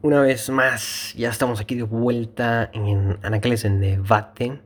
Una 0.00 0.20
vez 0.20 0.48
más, 0.48 1.12
ya 1.16 1.28
estamos 1.28 1.58
aquí 1.58 1.74
de 1.74 1.82
vuelta 1.82 2.70
en 2.72 3.18
Anacles 3.22 3.64
en 3.64 3.80
Debate. 3.80 4.60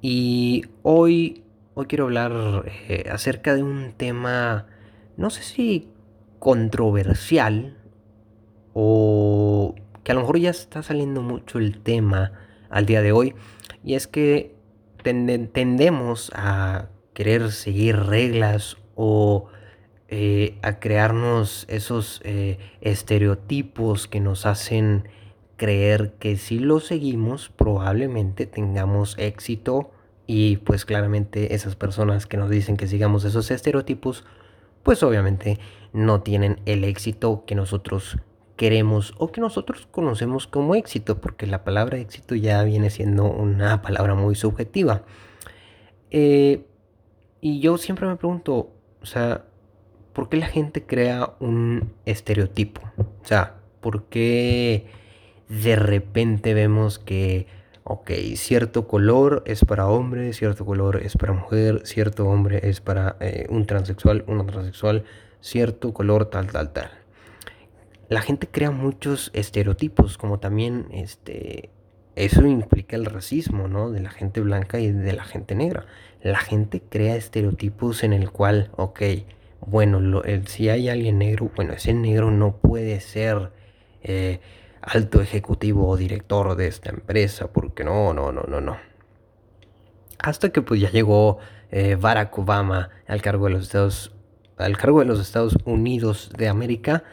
Y 0.00 0.64
hoy, 0.82 1.44
hoy 1.74 1.86
quiero 1.86 2.06
hablar 2.06 2.64
eh, 2.88 3.04
acerca 3.08 3.54
de 3.54 3.62
un 3.62 3.92
tema, 3.92 4.66
no 5.16 5.30
sé 5.30 5.44
si 5.44 5.88
controversial 6.40 7.78
o 8.74 9.76
que 10.02 10.10
a 10.10 10.16
lo 10.16 10.22
mejor 10.22 10.40
ya 10.40 10.50
está 10.50 10.82
saliendo 10.82 11.22
mucho 11.22 11.58
el 11.60 11.80
tema 11.80 12.32
al 12.68 12.84
día 12.84 13.00
de 13.00 13.12
hoy. 13.12 13.36
Y 13.84 13.94
es 13.94 14.08
que 14.08 14.56
tendemos 15.04 16.32
a 16.34 16.88
querer 17.14 17.52
seguir 17.52 17.96
reglas 17.96 18.76
o 18.96 19.51
eh, 20.14 20.58
a 20.60 20.78
crearnos 20.78 21.64
esos 21.70 22.20
eh, 22.22 22.58
estereotipos 22.82 24.06
que 24.06 24.20
nos 24.20 24.44
hacen 24.44 25.08
creer 25.56 26.12
que 26.18 26.36
si 26.36 26.58
lo 26.58 26.80
seguimos 26.80 27.48
probablemente 27.48 28.44
tengamos 28.44 29.16
éxito. 29.16 29.90
Y 30.26 30.58
pues 30.58 30.84
claramente 30.84 31.54
esas 31.54 31.76
personas 31.76 32.26
que 32.26 32.36
nos 32.36 32.50
dicen 32.50 32.76
que 32.76 32.88
sigamos 32.88 33.24
esos 33.24 33.50
estereotipos 33.50 34.26
pues 34.82 35.02
obviamente 35.02 35.58
no 35.94 36.20
tienen 36.20 36.60
el 36.66 36.84
éxito 36.84 37.44
que 37.46 37.54
nosotros 37.54 38.18
queremos 38.56 39.14
o 39.16 39.32
que 39.32 39.40
nosotros 39.40 39.88
conocemos 39.90 40.46
como 40.46 40.74
éxito 40.74 41.22
porque 41.22 41.46
la 41.46 41.64
palabra 41.64 41.96
éxito 41.96 42.34
ya 42.34 42.62
viene 42.64 42.90
siendo 42.90 43.24
una 43.24 43.80
palabra 43.80 44.14
muy 44.14 44.34
subjetiva. 44.34 45.04
Eh, 46.10 46.66
y 47.40 47.60
yo 47.60 47.78
siempre 47.78 48.06
me 48.06 48.16
pregunto 48.16 48.74
o 49.00 49.06
sea 49.06 49.46
¿por 50.12 50.28
qué 50.28 50.36
la 50.36 50.46
gente 50.46 50.84
crea 50.84 51.34
un 51.40 51.92
estereotipo? 52.06 52.82
O 52.98 53.26
sea, 53.26 53.56
¿por 53.80 54.04
qué 54.04 54.86
de 55.48 55.76
repente 55.76 56.54
vemos 56.54 56.98
que, 56.98 57.46
ok, 57.84 58.10
cierto 58.36 58.88
color 58.88 59.42
es 59.46 59.64
para 59.64 59.86
hombre, 59.86 60.32
cierto 60.32 60.64
color 60.64 61.02
es 61.02 61.16
para 61.16 61.32
mujer, 61.32 61.82
cierto 61.84 62.26
hombre 62.26 62.60
es 62.68 62.80
para 62.80 63.16
eh, 63.20 63.46
un 63.50 63.66
transexual, 63.66 64.24
una 64.26 64.46
transexual, 64.46 65.04
cierto 65.40 65.92
color 65.92 66.26
tal, 66.26 66.46
tal, 66.46 66.72
tal? 66.72 66.90
La 68.08 68.20
gente 68.20 68.46
crea 68.46 68.70
muchos 68.70 69.30
estereotipos, 69.34 70.18
como 70.18 70.38
también 70.38 70.86
este, 70.92 71.70
eso 72.14 72.46
implica 72.46 72.96
el 72.96 73.06
racismo, 73.06 73.68
¿no? 73.68 73.90
De 73.90 74.00
la 74.00 74.10
gente 74.10 74.40
blanca 74.40 74.78
y 74.78 74.92
de 74.92 75.12
la 75.12 75.24
gente 75.24 75.54
negra. 75.54 75.86
La 76.22 76.38
gente 76.38 76.82
crea 76.86 77.16
estereotipos 77.16 78.04
en 78.04 78.12
el 78.12 78.30
cual, 78.30 78.70
ok, 78.76 79.00
bueno, 79.66 80.22
si 80.46 80.68
hay 80.68 80.88
alguien 80.88 81.18
negro, 81.18 81.50
bueno, 81.54 81.72
ese 81.72 81.94
negro 81.94 82.30
no 82.30 82.56
puede 82.56 83.00
ser 83.00 83.52
eh, 84.02 84.40
alto 84.80 85.20
ejecutivo 85.20 85.88
o 85.88 85.96
director 85.96 86.56
de 86.56 86.66
esta 86.66 86.90
empresa, 86.90 87.52
porque 87.52 87.84
no, 87.84 88.12
no, 88.12 88.32
no, 88.32 88.42
no, 88.42 88.60
no. 88.60 88.76
Hasta 90.18 90.50
que 90.50 90.62
pues 90.62 90.80
ya 90.80 90.90
llegó 90.90 91.38
eh, 91.70 91.96
Barack 91.98 92.36
Obama 92.38 92.90
al 93.06 93.22
cargo 93.22 93.46
de 93.46 93.52
los 93.52 93.62
Estados, 93.62 94.14
al 94.56 94.76
cargo 94.76 95.00
de 95.00 95.06
los 95.06 95.20
Estados 95.20 95.56
Unidos 95.64 96.30
de 96.36 96.48
América 96.48 97.04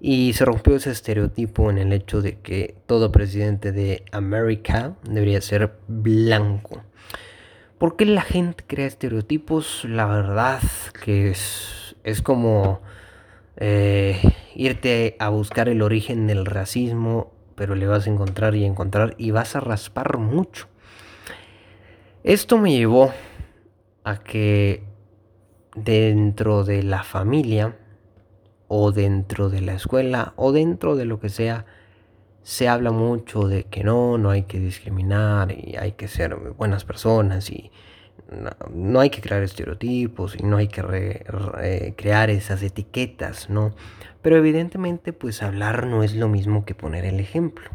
y 0.00 0.32
se 0.32 0.46
rompió 0.46 0.76
ese 0.76 0.90
estereotipo 0.90 1.70
en 1.70 1.78
el 1.78 1.92
hecho 1.92 2.22
de 2.22 2.38
que 2.40 2.76
todo 2.86 3.12
presidente 3.12 3.72
de 3.72 4.04
América 4.12 4.96
debería 5.04 5.40
ser 5.42 5.78
blanco. 5.86 6.82
¿Por 7.78 7.96
qué 7.96 8.06
la 8.06 8.22
gente 8.22 8.64
crea 8.66 8.86
estereotipos? 8.86 9.84
La 9.84 10.06
verdad 10.06 10.60
que 11.04 11.30
es 11.30 11.79
es 12.04 12.22
como 12.22 12.80
eh, 13.56 14.20
irte 14.54 15.16
a 15.18 15.28
buscar 15.28 15.68
el 15.68 15.82
origen 15.82 16.26
del 16.26 16.46
racismo, 16.46 17.32
pero 17.54 17.74
le 17.74 17.86
vas 17.86 18.06
a 18.06 18.10
encontrar 18.10 18.54
y 18.54 18.64
encontrar 18.64 19.14
y 19.18 19.30
vas 19.30 19.56
a 19.56 19.60
raspar 19.60 20.18
mucho. 20.18 20.66
Esto 22.22 22.58
me 22.58 22.72
llevó 22.72 23.12
a 24.04 24.18
que 24.18 24.82
dentro 25.74 26.64
de 26.64 26.82
la 26.82 27.02
familia 27.02 27.76
o 28.68 28.92
dentro 28.92 29.48
de 29.48 29.60
la 29.60 29.74
escuela 29.74 30.32
o 30.36 30.52
dentro 30.52 30.96
de 30.96 31.04
lo 31.04 31.18
que 31.18 31.28
sea, 31.28 31.66
se 32.42 32.68
habla 32.68 32.90
mucho 32.90 33.48
de 33.48 33.64
que 33.64 33.84
no, 33.84 34.16
no 34.16 34.30
hay 34.30 34.44
que 34.44 34.58
discriminar 34.58 35.52
y 35.52 35.76
hay 35.76 35.92
que 35.92 36.08
ser 36.08 36.36
buenas 36.36 36.84
personas 36.84 37.50
y 37.50 37.70
no, 38.70 39.00
hay 39.00 39.10
que 39.10 39.20
crear 39.20 39.42
estereotipos 39.42 40.36
y 40.38 40.42
no 40.42 40.56
hay 40.56 40.68
que 40.68 41.94
crear 41.96 42.30
esas 42.30 42.62
etiquetas, 42.62 43.50
¿no? 43.50 43.74
Pero 44.22 44.36
evidentemente 44.36 45.12
pues 45.12 45.42
hablar 45.42 45.86
no 45.86 46.02
es 46.02 46.14
lo 46.14 46.28
mismo 46.28 46.64
que 46.64 46.74
poner 46.74 47.04
el 47.04 47.20
ejemplo. 47.20 47.70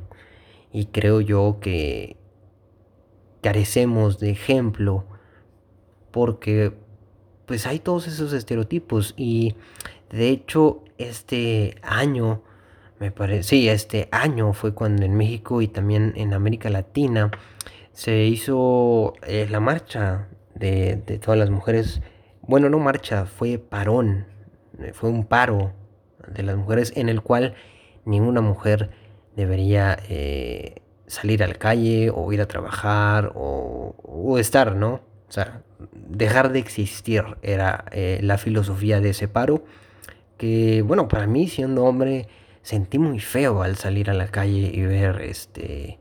Y 0.71 0.87
creo 0.87 1.21
yo 1.21 1.57
que 1.61 2.17
carecemos 3.41 4.19
de 4.19 4.31
ejemplo 4.31 5.05
porque 6.11 6.73
pues 7.45 7.67
hay 7.67 7.79
todos 7.79 8.07
esos 8.07 8.33
estereotipos 8.33 9.13
y 9.17 9.55
de 10.09 10.29
hecho 10.29 10.83
este 10.97 11.75
año 11.83 12.41
me 12.99 13.11
parece 13.11 13.43
sí 13.43 13.69
este 13.69 14.07
año 14.11 14.53
fue 14.53 14.73
cuando 14.73 15.05
en 15.05 15.15
México 15.15 15.61
y 15.61 15.67
también 15.67 16.13
en 16.15 16.33
América 16.33 16.69
Latina 16.69 17.29
se 17.91 18.25
hizo 18.25 19.13
eh, 19.27 19.47
la 19.49 19.59
marcha 19.59 20.27
de, 20.55 21.19
todas 21.23 21.37
las 21.37 21.49
mujeres. 21.49 22.01
Bueno, 22.41 22.69
no 22.69 22.79
marcha, 22.79 23.25
fue 23.25 23.57
parón, 23.57 24.25
eh, 24.79 24.91
fue 24.93 25.09
un 25.09 25.25
paro 25.25 25.73
de 26.27 26.43
las 26.43 26.55
mujeres 26.55 26.93
en 26.95 27.09
el 27.09 27.21
cual 27.21 27.55
ninguna 28.05 28.41
mujer 28.41 28.89
debería 29.35 29.97
eh, 30.09 30.81
salir 31.07 31.43
a 31.43 31.47
la 31.47 31.55
calle 31.55 32.11
o 32.13 32.31
ir 32.33 32.41
a 32.41 32.47
trabajar 32.47 33.31
o, 33.35 34.37
estar, 34.39 34.75
¿no? 34.75 35.01
O 35.27 35.31
sea, 35.31 35.61
dejar 35.91 36.51
de 36.51 36.59
existir 36.59 37.23
era 37.41 37.85
eh, 37.91 38.19
la 38.21 38.37
filosofía 38.37 39.01
de 39.01 39.09
ese 39.09 39.27
paro 39.27 39.63
que, 40.37 40.81
bueno, 40.81 41.07
para 41.07 41.27
mí 41.27 41.47
siendo 41.47 41.85
hombre 41.85 42.27
sentí 42.61 42.99
muy 42.99 43.19
feo 43.19 43.61
al 43.61 43.75
salir 43.75 44.09
a 44.09 44.13
la 44.13 44.27
calle 44.27 44.71
y 44.73 44.81
ver 44.81 45.21
este 45.21 45.99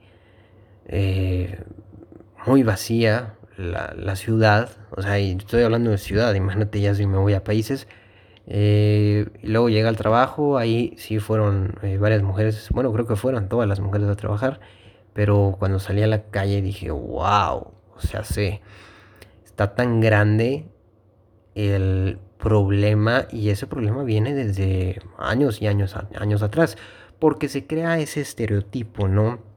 muy 2.47 2.63
vacía 2.63 3.35
la, 3.57 4.17
ciudad, 4.17 4.71
o 4.91 5.03
sea, 5.03 5.19
y 5.19 5.33
estoy 5.33 5.63
hablando 5.63 5.91
de 5.91 5.99
ciudad, 5.99 6.35
imagínate 6.35 6.81
ya 6.81 6.95
si 6.95 7.07
me 7.07 7.19
voy 7.19 7.35
a 7.35 7.45
países, 7.45 7.87
eh, 8.47 9.27
y 9.43 9.47
luego 9.49 9.69
llega 9.69 9.89
al 9.89 9.97
trabajo, 9.97 10.59
ahí 10.59 10.95
sí 10.99 11.19
fueron 11.19 11.75
eh, 11.83 11.99
varias 11.99 12.23
mujeres, 12.23 12.69
bueno, 12.71 12.93
creo 12.93 13.07
que 13.07 13.17
fueron 13.17 13.49
todas 13.49 13.69
las 13.69 13.81
mujeres 13.81 14.09
a 14.09 14.17
trabajar, 14.17 14.61
pero 15.13 15.57
cuando 15.59 15.79
salí 15.79 16.03
a 16.03 16.07
la 16.07 16.25
calle 16.25 16.61
dije, 16.63 16.91
wow, 16.91 17.73
o 17.97 18.01
sea, 18.01 18.25
sé, 18.25 18.61
está 19.45 19.75
tan 19.75 20.01
grande 20.01 20.67
el 21.55 22.19
problema 22.39 23.27
y 23.31 23.51
ese 23.51 23.67
problema 23.67 24.03
viene 24.03 24.35
desde 24.35 25.01
años 25.19 25.63
y 25.63 25.67
años, 25.69 25.97
años 26.19 26.43
atrás, 26.43 26.77
porque 27.19 27.49
se 27.49 27.67
crea 27.67 27.99
ese 27.99 28.21
estereotipo, 28.21 29.09
¿no? 29.09 29.54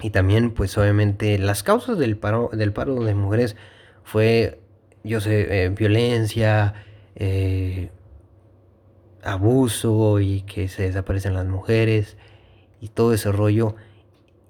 Y 0.00 0.10
también, 0.10 0.52
pues 0.52 0.76
obviamente, 0.78 1.38
las 1.38 1.62
causas 1.62 1.98
del 1.98 2.16
paro, 2.16 2.50
del 2.52 2.72
paro 2.72 3.02
de 3.04 3.14
mujeres 3.14 3.56
fue, 4.04 4.60
yo 5.04 5.20
sé, 5.20 5.64
eh, 5.64 5.68
violencia, 5.68 6.74
eh, 7.14 7.90
abuso 9.22 10.20
y 10.20 10.42
que 10.42 10.68
se 10.68 10.84
desaparecen 10.84 11.34
las 11.34 11.46
mujeres 11.46 12.16
y 12.80 12.88
todo 12.88 13.12
ese 13.12 13.30
rollo. 13.30 13.76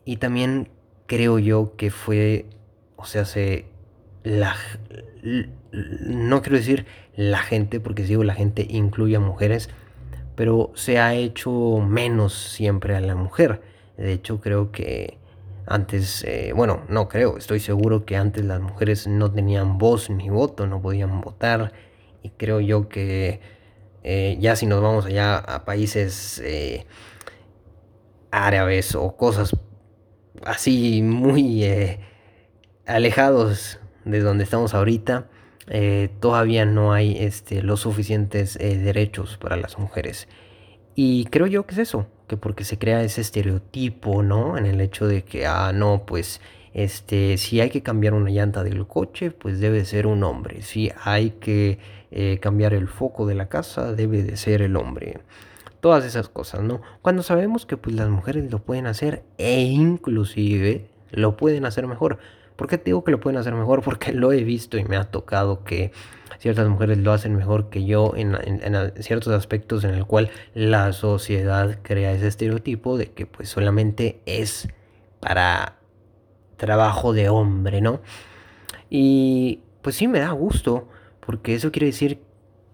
Y 0.04 0.16
también 0.16 0.68
creo 1.06 1.38
yo 1.38 1.76
que 1.76 1.90
fue, 1.90 2.46
o 2.96 3.04
sea, 3.04 3.24
se, 3.24 3.66
la, 4.22 4.56
no 5.72 6.42
quiero 6.42 6.56
decir 6.56 6.86
la 7.16 7.38
gente, 7.38 7.80
porque 7.80 8.02
si 8.02 8.10
digo 8.10 8.24
la 8.24 8.34
gente 8.34 8.66
incluye 8.70 9.16
a 9.16 9.20
mujeres, 9.20 9.68
pero 10.34 10.72
se 10.74 10.98
ha 10.98 11.14
hecho 11.14 11.50
menos 11.86 12.32
siempre 12.32 12.96
a 12.96 13.00
la 13.00 13.14
mujer. 13.14 13.60
De 13.96 14.12
hecho, 14.12 14.40
creo 14.40 14.72
que 14.72 15.18
antes, 15.66 16.24
eh, 16.24 16.52
bueno, 16.54 16.82
no 16.88 17.08
creo, 17.08 17.38
estoy 17.38 17.60
seguro 17.60 18.04
que 18.04 18.16
antes 18.16 18.44
las 18.44 18.60
mujeres 18.60 19.06
no 19.06 19.30
tenían 19.30 19.78
voz 19.78 20.10
ni 20.10 20.28
voto, 20.28 20.66
no 20.66 20.82
podían 20.82 21.20
votar. 21.20 21.72
Y 22.22 22.30
creo 22.30 22.60
yo 22.60 22.88
que 22.88 23.40
eh, 24.02 24.36
ya 24.40 24.56
si 24.56 24.66
nos 24.66 24.82
vamos 24.82 25.06
allá 25.06 25.38
a 25.38 25.64
países 25.64 26.40
eh, 26.44 26.86
árabes 28.30 28.94
o 28.94 29.16
cosas 29.16 29.56
así 30.44 31.02
muy 31.02 31.64
alejados 32.86 33.78
de 34.04 34.20
donde 34.20 34.44
estamos 34.44 34.74
ahorita, 34.74 35.28
todavía 36.20 36.64
no 36.64 36.92
hay 36.92 37.16
este, 37.18 37.62
los 37.62 37.80
suficientes 37.80 38.58
derechos 38.58 39.36
para 39.38 39.56
las 39.56 39.78
mujeres. 39.78 40.28
Y 40.94 41.26
creo 41.26 41.46
yo 41.46 41.66
que 41.66 41.74
es 41.74 41.78
eso, 41.78 42.06
que 42.32 42.38
porque 42.38 42.64
se 42.64 42.78
crea 42.78 43.02
ese 43.02 43.20
estereotipo, 43.20 44.22
¿no? 44.22 44.56
En 44.56 44.64
el 44.64 44.80
hecho 44.80 45.06
de 45.06 45.22
que, 45.22 45.46
ah, 45.46 45.72
no, 45.74 46.04
pues, 46.06 46.40
este, 46.72 47.36
si 47.36 47.60
hay 47.60 47.68
que 47.68 47.82
cambiar 47.82 48.14
una 48.14 48.30
llanta 48.30 48.64
del 48.64 48.86
coche, 48.86 49.30
pues 49.32 49.60
debe 49.60 49.84
ser 49.84 50.06
un 50.06 50.24
hombre. 50.24 50.62
Si 50.62 50.90
hay 51.04 51.32
que 51.32 51.78
eh, 52.10 52.38
cambiar 52.40 52.72
el 52.72 52.88
foco 52.88 53.26
de 53.26 53.34
la 53.34 53.50
casa, 53.50 53.92
debe 53.92 54.22
de 54.22 54.38
ser 54.38 54.62
el 54.62 54.76
hombre. 54.76 55.20
todas 55.80 56.04
esas 56.06 56.28
cosas, 56.30 56.62
¿no? 56.62 56.80
Cuando 57.02 57.22
sabemos 57.22 57.66
que 57.66 57.76
pues 57.76 57.94
las 57.96 58.08
mujeres 58.08 58.50
lo 58.50 58.60
pueden 58.60 58.86
hacer 58.86 59.24
e 59.36 59.62
inclusive 59.62 60.86
lo 61.10 61.36
pueden 61.36 61.66
hacer 61.66 61.86
mejor. 61.86 62.18
¿Por 62.56 62.68
qué 62.68 62.78
te 62.78 62.86
digo 62.86 63.04
que 63.04 63.10
lo 63.10 63.20
pueden 63.20 63.38
hacer 63.38 63.54
mejor? 63.54 63.82
Porque 63.84 64.12
lo 64.12 64.32
he 64.32 64.44
visto 64.44 64.78
y 64.78 64.84
me 64.84 64.96
ha 64.96 65.04
tocado 65.04 65.64
que 65.64 65.92
ciertas 66.38 66.68
mujeres 66.68 66.98
lo 66.98 67.12
hacen 67.12 67.36
mejor 67.36 67.70
que 67.70 67.84
yo 67.84 68.14
en, 68.16 68.36
ciertos 69.00 69.32
aspectos 69.32 69.84
en 69.84 69.90
el 69.90 70.06
cual 70.06 70.30
la 70.54 70.92
sociedad 70.92 71.78
crea 71.82 72.12
ese 72.12 72.26
estereotipo 72.26 72.98
de 72.98 73.12
que 73.12 73.26
pues 73.26 73.48
solamente 73.48 74.20
es 74.26 74.68
para 75.20 75.76
trabajo 76.56 77.12
de 77.12 77.28
hombre, 77.28 77.80
¿no? 77.80 78.00
Y 78.90 79.60
pues 79.82 79.94
sí 79.94 80.08
me 80.08 80.18
da 80.18 80.32
gusto, 80.32 80.88
porque 81.24 81.54
eso 81.54 81.70
quiere 81.70 81.86
decir 81.86 82.20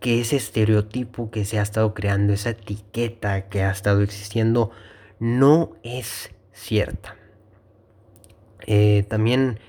que 0.00 0.20
ese 0.20 0.36
estereotipo 0.36 1.30
que 1.30 1.44
se 1.44 1.58
ha 1.58 1.62
estado 1.62 1.92
creando, 1.92 2.32
esa 2.32 2.50
etiqueta 2.50 3.48
que 3.48 3.62
ha 3.64 3.70
estado 3.70 4.00
existiendo, 4.00 4.70
no 5.18 5.76
es 5.82 6.30
cierta. 6.52 7.17
Eh, 8.70 9.06
también, 9.08 9.60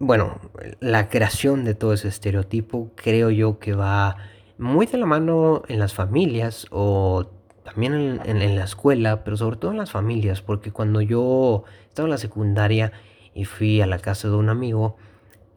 bueno, 0.00 0.40
la 0.80 1.08
creación 1.08 1.62
de 1.64 1.76
todo 1.76 1.92
ese 1.92 2.08
estereotipo 2.08 2.90
creo 2.96 3.30
yo 3.30 3.60
que 3.60 3.72
va 3.72 4.16
muy 4.58 4.86
de 4.86 4.98
la 4.98 5.06
mano 5.06 5.62
en 5.68 5.78
las 5.78 5.94
familias 5.94 6.66
o 6.72 7.30
también 7.62 8.20
en, 8.24 8.56
la 8.56 8.64
escuela, 8.64 9.22
pero 9.22 9.36
sobre 9.36 9.58
todo 9.58 9.70
en 9.70 9.76
las 9.76 9.92
familias, 9.92 10.42
porque 10.42 10.72
cuando 10.72 11.00
yo 11.02 11.62
estaba 11.88 12.08
en 12.08 12.10
la 12.10 12.18
secundaria 12.18 12.90
y 13.32 13.44
fui 13.44 13.80
a 13.80 13.86
la 13.86 14.00
casa 14.00 14.26
de 14.28 14.34
un 14.34 14.48
amigo, 14.48 14.96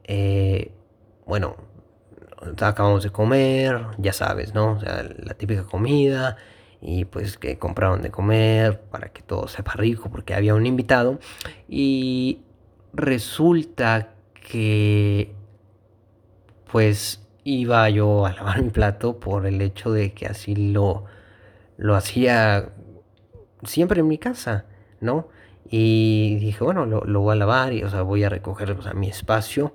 eh, 0.04 0.74
bueno, 1.26 1.56
acabamos 2.62 3.02
de 3.02 3.10
comer, 3.10 3.82
ya 3.98 4.14
sabes, 4.14 4.54
¿no? 4.54 4.74
O 4.74 4.80
sea, 4.80 5.02
la 5.02 5.34
típica 5.34 5.64
comida 5.64 6.38
y 6.82 7.06
pues 7.06 7.38
que 7.38 7.58
compraron 7.58 8.02
de 8.02 8.12
comer 8.12 8.82
para 8.92 9.10
que 9.10 9.22
todo 9.22 9.48
sepa 9.48 9.74
rico 9.74 10.10
porque 10.10 10.34
había 10.34 10.56
un 10.56 10.66
invitado 10.66 11.20
y 11.68 12.42
resulta 12.94 14.14
que 14.50 15.34
pues 16.72 17.22
iba 17.44 17.90
yo 17.90 18.26
a 18.26 18.34
lavar 18.34 18.62
mi 18.62 18.70
plato 18.70 19.20
por 19.20 19.46
el 19.46 19.62
hecho 19.62 19.92
de 19.92 20.14
que 20.14 20.26
así 20.26 20.56
lo, 20.56 21.06
lo 21.78 21.96
hacía 21.96 22.70
siempre 23.64 24.02
en 24.02 24.08
mi 24.08 24.18
casa, 24.18 24.66
¿no? 25.00 25.30
Y 25.70 26.38
dije, 26.40 26.64
bueno, 26.64 26.86
lo, 26.86 27.04
lo 27.06 27.22
voy 27.22 27.34
a 27.34 27.36
lavar 27.36 27.74
y, 27.74 27.84
o 27.84 27.90
sea, 27.90 28.02
voy 28.04 28.24
a 28.24 28.30
recoger 28.30 28.72
o 28.72 28.82
sea, 28.82 28.94
mi 28.94 29.10
espacio. 29.10 29.74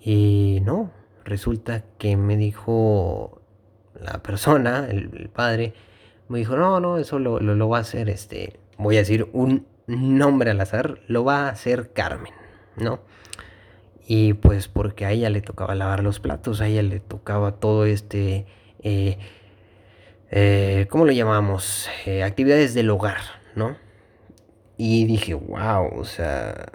Y 0.00 0.60
no, 0.64 0.92
resulta 1.24 1.84
que 1.98 2.16
me 2.16 2.36
dijo 2.36 3.42
la 4.00 4.22
persona, 4.22 4.86
el, 4.88 5.28
padre, 5.28 5.74
me 6.28 6.38
dijo, 6.38 6.56
no, 6.56 6.80
no, 6.80 6.98
eso 6.98 7.18
lo, 7.18 7.40
lo, 7.40 7.68
va 7.68 7.78
a 7.78 7.80
hacer, 7.80 8.08
este, 8.08 8.58
voy 8.78 8.96
a 8.96 9.00
decir 9.00 9.28
un 9.32 9.66
nombre 9.86 10.50
al 10.50 10.60
azar, 10.60 11.00
lo 11.06 11.24
va 11.24 11.46
a 11.46 11.50
hacer 11.50 11.92
Carmen, 11.92 12.32
¿no? 12.76 13.00
Y 14.08 14.34
pues 14.34 14.68
porque 14.68 15.04
a 15.04 15.12
ella 15.12 15.30
le 15.30 15.40
tocaba 15.40 15.74
lavar 15.74 16.02
los 16.02 16.20
platos, 16.20 16.60
a 16.60 16.68
ella 16.68 16.82
le 16.82 17.00
tocaba 17.00 17.52
todo 17.52 17.86
este, 17.86 18.46
eh, 18.82 19.18
eh, 20.30 20.86
¿cómo 20.90 21.04
lo 21.04 21.12
llamamos? 21.12 21.88
Eh, 22.04 22.22
actividades 22.22 22.74
del 22.74 22.90
hogar, 22.90 23.20
¿no? 23.54 23.76
Y 24.76 25.06
dije, 25.06 25.34
wow, 25.34 25.88
o 25.98 26.04
sea, 26.04 26.66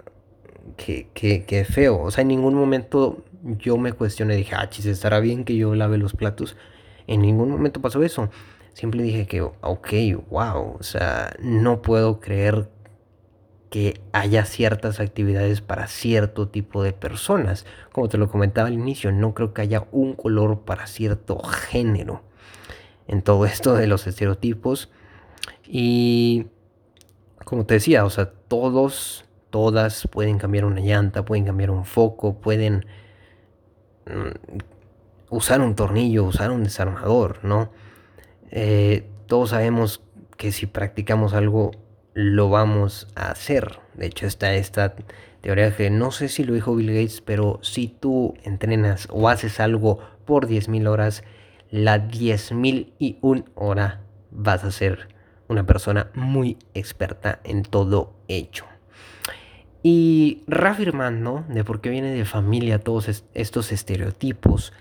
qué, 0.76 1.08
qué, 1.14 1.44
qué 1.44 1.64
feo. 1.64 2.00
O 2.00 2.10
sea, 2.10 2.22
en 2.22 2.28
ningún 2.28 2.54
momento 2.54 3.24
yo 3.42 3.76
me 3.76 3.92
cuestioné, 3.92 4.36
dije, 4.36 4.54
ah, 4.56 4.68
chis, 4.68 4.86
¿estará 4.86 5.20
bien 5.20 5.44
que 5.44 5.56
yo 5.56 5.74
lave 5.74 5.98
los 5.98 6.14
platos? 6.14 6.56
En 7.06 7.22
ningún 7.22 7.50
momento 7.50 7.80
pasó 7.80 8.02
eso. 8.02 8.30
Siempre 8.74 9.02
dije 9.02 9.26
que, 9.26 9.42
ok, 9.42 9.88
wow, 10.30 10.76
o 10.78 10.82
sea, 10.82 11.34
no 11.40 11.82
puedo 11.82 12.20
creer 12.20 12.68
que 13.70 14.00
haya 14.12 14.44
ciertas 14.44 15.00
actividades 15.00 15.60
para 15.60 15.86
cierto 15.86 16.48
tipo 16.48 16.82
de 16.82 16.92
personas. 16.92 17.66
Como 17.92 18.08
te 18.08 18.18
lo 18.18 18.30
comentaba 18.30 18.68
al 18.68 18.74
inicio, 18.74 19.12
no 19.12 19.34
creo 19.34 19.54
que 19.54 19.62
haya 19.62 19.86
un 19.92 20.14
color 20.14 20.60
para 20.60 20.86
cierto 20.86 21.38
género 21.42 22.22
en 23.08 23.22
todo 23.22 23.46
esto 23.46 23.74
de 23.74 23.86
los 23.86 24.06
estereotipos. 24.06 24.90
Y 25.66 26.46
como 27.44 27.66
te 27.66 27.74
decía, 27.74 28.04
o 28.04 28.10
sea, 28.10 28.30
todos, 28.48 29.24
todas 29.50 30.06
pueden 30.08 30.38
cambiar 30.38 30.64
una 30.64 30.80
llanta, 30.80 31.24
pueden 31.24 31.44
cambiar 31.44 31.70
un 31.70 31.84
foco, 31.84 32.40
pueden 32.40 32.86
Mm, 34.06 34.58
usar 35.30 35.60
un 35.60 35.74
tornillo, 35.74 36.24
usar 36.24 36.50
un 36.50 36.64
desarmador, 36.64 37.38
¿no? 37.44 37.70
Eh, 38.52 39.08
todos 39.26 39.50
sabemos 39.50 40.02
que 40.36 40.52
si 40.52 40.66
practicamos 40.66 41.32
algo 41.32 41.72
lo 42.14 42.50
vamos 42.50 43.08
a 43.14 43.30
hacer. 43.30 43.80
De 43.94 44.06
hecho 44.06 44.26
está 44.26 44.54
esta 44.54 44.94
teoría 45.40 45.74
que 45.74 45.90
no 45.90 46.10
sé 46.12 46.28
si 46.28 46.44
lo 46.44 46.54
dijo 46.54 46.76
Bill 46.76 46.92
Gates, 46.92 47.22
pero 47.22 47.58
si 47.62 47.88
tú 47.88 48.34
entrenas 48.44 49.08
o 49.10 49.28
haces 49.28 49.58
algo 49.58 49.98
por 50.26 50.46
10.000 50.46 50.86
horas, 50.86 51.24
la 51.70 52.08
10.000 52.08 52.92
y 52.98 53.18
un 53.22 53.50
hora 53.54 54.02
vas 54.30 54.64
a 54.64 54.70
ser 54.70 55.08
una 55.48 55.66
persona 55.66 56.10
muy 56.14 56.58
experta 56.74 57.40
en 57.44 57.62
todo 57.62 58.14
hecho. 58.28 58.66
Y 59.82 60.44
reafirmando 60.46 61.44
de 61.48 61.64
por 61.64 61.80
qué 61.80 61.90
viene 61.90 62.12
de 62.12 62.24
familia 62.24 62.78
todos 62.78 63.24
estos 63.34 63.72
estereotipos, 63.72 64.72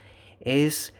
es 0.41 0.93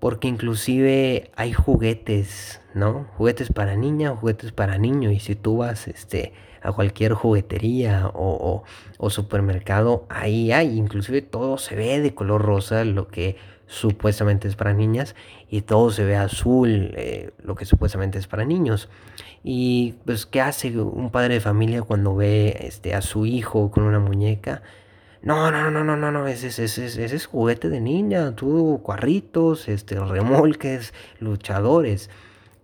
porque 0.00 0.28
inclusive 0.28 1.30
hay 1.36 1.52
juguetes, 1.52 2.60
¿no? 2.74 3.06
Juguetes 3.16 3.50
para 3.52 3.76
niña 3.76 4.12
o 4.12 4.16
juguetes 4.16 4.52
para 4.52 4.78
niño. 4.78 5.10
Y 5.10 5.20
si 5.20 5.34
tú 5.34 5.58
vas 5.58 5.88
este, 5.88 6.32
a 6.62 6.72
cualquier 6.72 7.14
juguetería 7.14 8.10
o, 8.14 8.64
supermercado, 9.08 10.06
ahí 10.08 10.52
hay, 10.52 10.76
inclusive 10.76 11.22
todo 11.22 11.58
se 11.58 11.76
ve 11.76 12.00
de 12.00 12.14
color 12.14 12.42
rosa, 12.42 12.84
lo 12.84 13.08
que 13.08 13.36
supuestamente 13.66 14.46
es 14.46 14.54
para 14.54 14.72
niñas 14.72 15.16
y 15.50 15.62
todo 15.62 15.90
se 15.90 16.04
ve 16.04 16.16
azul, 16.16 16.92
eh, 16.96 17.30
lo 17.42 17.56
que 17.56 17.64
supuestamente 17.64 18.18
es 18.18 18.26
para 18.26 18.44
niños. 18.44 18.88
Y 19.42 19.94
pues, 20.04 20.26
¿qué 20.26 20.40
hace 20.40 20.78
un 20.78 21.10
padre 21.10 21.34
de 21.34 21.40
familia 21.40 21.82
cuando 21.82 22.14
ve 22.14 22.56
este, 22.60 22.94
a 22.94 23.00
su 23.00 23.26
hijo 23.26 23.70
con 23.70 23.84
una 23.84 23.98
muñeca? 23.98 24.62
No, 25.26 25.50
no, 25.50 25.70
no, 25.70 25.82
no, 25.82 25.96
no, 25.96 26.12
no, 26.12 26.26
ese, 26.28 26.46
ese, 26.46 26.64
ese, 26.64 26.86
ese 26.86 27.16
es 27.16 27.26
juguete 27.26 27.68
de 27.68 27.80
niña, 27.80 28.36
tú, 28.36 28.80
cuarritos, 28.82 29.68
este, 29.68 29.98
remolques, 29.98 30.94
luchadores 31.18 32.08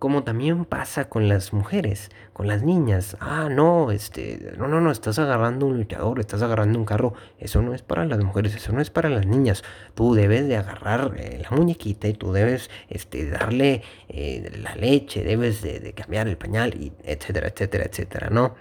como 0.03 0.25
también 0.25 0.65
pasa 0.65 1.07
con 1.07 1.29
las 1.29 1.53
mujeres, 1.53 2.11
con 2.33 2.45
las 2.45 2.61
niñas. 2.61 3.15
Ah, 3.21 3.47
no, 3.49 3.89
este, 3.89 4.51
no, 4.57 4.67
no, 4.67 4.81
no, 4.81 4.91
estás 4.91 5.17
agarrando 5.17 5.65
un 5.65 5.77
luchador, 5.77 6.19
estás 6.19 6.41
agarrando 6.41 6.77
un 6.77 6.83
carro. 6.83 7.13
Eso 7.39 7.61
no 7.61 7.73
es 7.73 7.83
para 7.83 8.03
las 8.03 8.21
mujeres, 8.21 8.53
eso 8.53 8.73
no 8.73 8.81
es 8.81 8.89
para 8.89 9.07
las 9.07 9.25
niñas. 9.25 9.63
Tú 9.95 10.13
debes 10.13 10.45
de 10.49 10.57
agarrar 10.57 11.13
eh, 11.17 11.41
la 11.41 11.55
muñequita 11.55 12.09
y 12.09 12.15
tú 12.15 12.33
debes 12.33 12.69
este, 12.89 13.29
darle 13.29 13.81
eh, 14.09 14.51
la 14.61 14.75
leche, 14.75 15.23
debes 15.23 15.61
de, 15.61 15.93
cambiar 15.93 16.27
el 16.27 16.35
pañal, 16.35 16.73
y 16.73 16.91
etcétera, 17.05 17.47
etcétera, 17.47 17.85
etcétera, 17.85 18.29
¿no? 18.29 18.55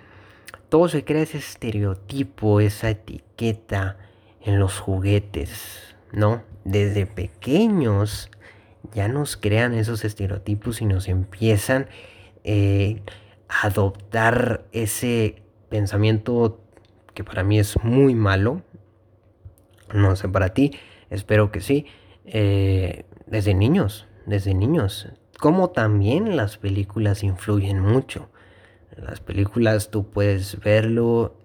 Todo 0.72 0.88
se 0.88 1.04
crea 1.04 1.20
ese 1.20 1.36
estereotipo, 1.36 2.58
esa 2.58 2.88
etiqueta 2.88 3.98
en 4.40 4.58
los 4.58 4.78
juguetes, 4.78 5.94
¿no? 6.12 6.44
Desde 6.64 7.04
pequeños 7.04 8.30
ya 8.94 9.06
nos 9.06 9.36
crean 9.36 9.74
esos 9.74 10.02
estereotipos 10.02 10.80
y 10.80 10.86
nos 10.86 11.08
empiezan 11.08 11.88
eh, 12.42 13.02
a 13.50 13.66
adoptar 13.66 14.64
ese 14.72 15.42
pensamiento 15.68 16.62
que 17.12 17.22
para 17.22 17.44
mí 17.44 17.58
es 17.58 17.76
muy 17.84 18.14
malo. 18.14 18.62
No 19.92 20.16
sé 20.16 20.26
para 20.30 20.54
ti, 20.54 20.70
espero 21.10 21.52
que 21.52 21.60
sí. 21.60 21.84
Eh, 22.24 23.04
desde 23.26 23.52
niños, 23.52 24.06
desde 24.24 24.54
niños. 24.54 25.06
Como 25.38 25.68
también 25.68 26.34
las 26.34 26.56
películas 26.56 27.24
influyen 27.24 27.78
mucho. 27.78 28.30
Las 28.96 29.20
películas 29.20 29.90
tú 29.90 30.10
puedes 30.10 30.60
verlo 30.60 31.36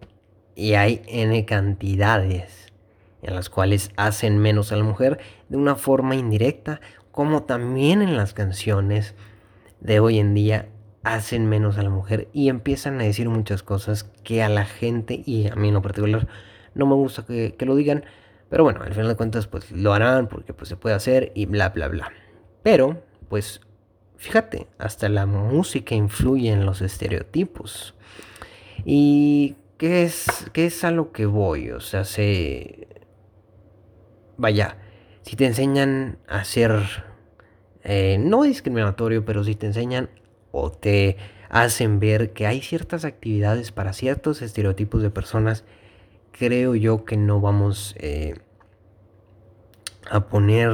y 0.56 0.74
hay 0.74 1.02
N 1.08 1.46
cantidades 1.46 2.74
en 3.22 3.36
las 3.36 3.50
cuales 3.50 3.92
hacen 3.98 4.38
menos 4.38 4.72
a 4.72 4.76
la 4.76 4.84
mujer 4.84 5.20
de 5.50 5.58
una 5.58 5.76
forma 5.76 6.16
indirecta 6.16 6.82
como 7.12 7.44
también 7.44 8.02
en 8.02 8.16
las 8.16 8.34
canciones 8.34 9.16
de 9.80 10.00
hoy 10.00 10.20
en 10.20 10.34
día 10.34 10.70
hacen 11.04 11.48
menos 11.48 11.78
a 11.78 11.84
la 11.84 11.90
mujer 11.90 12.28
y 12.34 12.50
empiezan 12.50 13.00
a 13.00 13.04
decir 13.04 13.30
muchas 13.30 13.64
cosas 13.64 14.04
que 14.24 14.44
a 14.44 14.50
la 14.50 14.66
gente 14.66 15.24
y 15.26 15.48
a 15.48 15.56
mí 15.56 15.70
en 15.70 15.74
lo 15.74 15.82
particular 15.82 16.28
no 16.76 16.86
me 16.86 16.96
gusta 16.96 17.26
que, 17.26 17.56
lo 17.62 17.76
digan, 17.76 18.04
pero 18.50 18.64
bueno, 18.64 18.82
al 18.84 18.94
final 18.94 19.08
de 19.08 19.16
cuentas 19.16 19.48
pues 19.48 19.72
lo 19.72 19.94
harán 19.94 20.28
porque 20.28 20.54
pues 20.54 20.70
se 20.70 20.76
puede 20.76 20.96
hacer 20.96 21.32
y 21.34 21.46
bla 21.46 21.70
bla 21.70 21.88
bla. 21.88 22.12
Pero 22.62 23.02
pues 23.30 23.62
fíjate, 24.18 24.68
hasta 24.78 25.10
la 25.10 25.26
música 25.26 25.96
influye 25.96 26.52
en 26.52 26.66
los 26.66 26.82
estereotipos. 26.82 27.96
¿Y 28.86 29.56
qué 29.78 30.04
es, 30.04 30.26
qué 30.54 30.66
es 30.66 30.84
a 30.84 30.92
lo 30.92 31.12
que 31.12 31.26
voy? 31.26 31.72
O 31.72 31.80
sea, 31.80 32.04
se... 32.04 32.88
Vaya, 34.38 34.78
si 35.24 35.36
te 35.36 35.46
enseñan 35.46 36.20
a 36.28 36.40
hacer 36.40 36.72
eh, 37.84 38.18
no 38.20 38.44
discriminatorio, 38.44 39.26
pero 39.26 39.44
si 39.44 39.56
te 39.56 39.68
enseñan 39.68 40.10
o 40.52 40.72
te 40.72 41.18
hacen 41.50 42.00
ver 42.00 42.34
que 42.34 42.46
hay 42.46 42.62
ciertas 42.62 43.06
actividades 43.06 43.72
para 43.72 43.94
ciertos 43.94 44.42
estereotipos 44.42 45.02
de 45.02 45.10
personas, 45.10 45.64
creo 46.32 46.76
yo 46.76 47.06
que 47.06 47.18
no 47.18 47.40
vamos 47.40 47.96
eh, 48.00 48.36
a 50.10 50.28
poner 50.28 50.72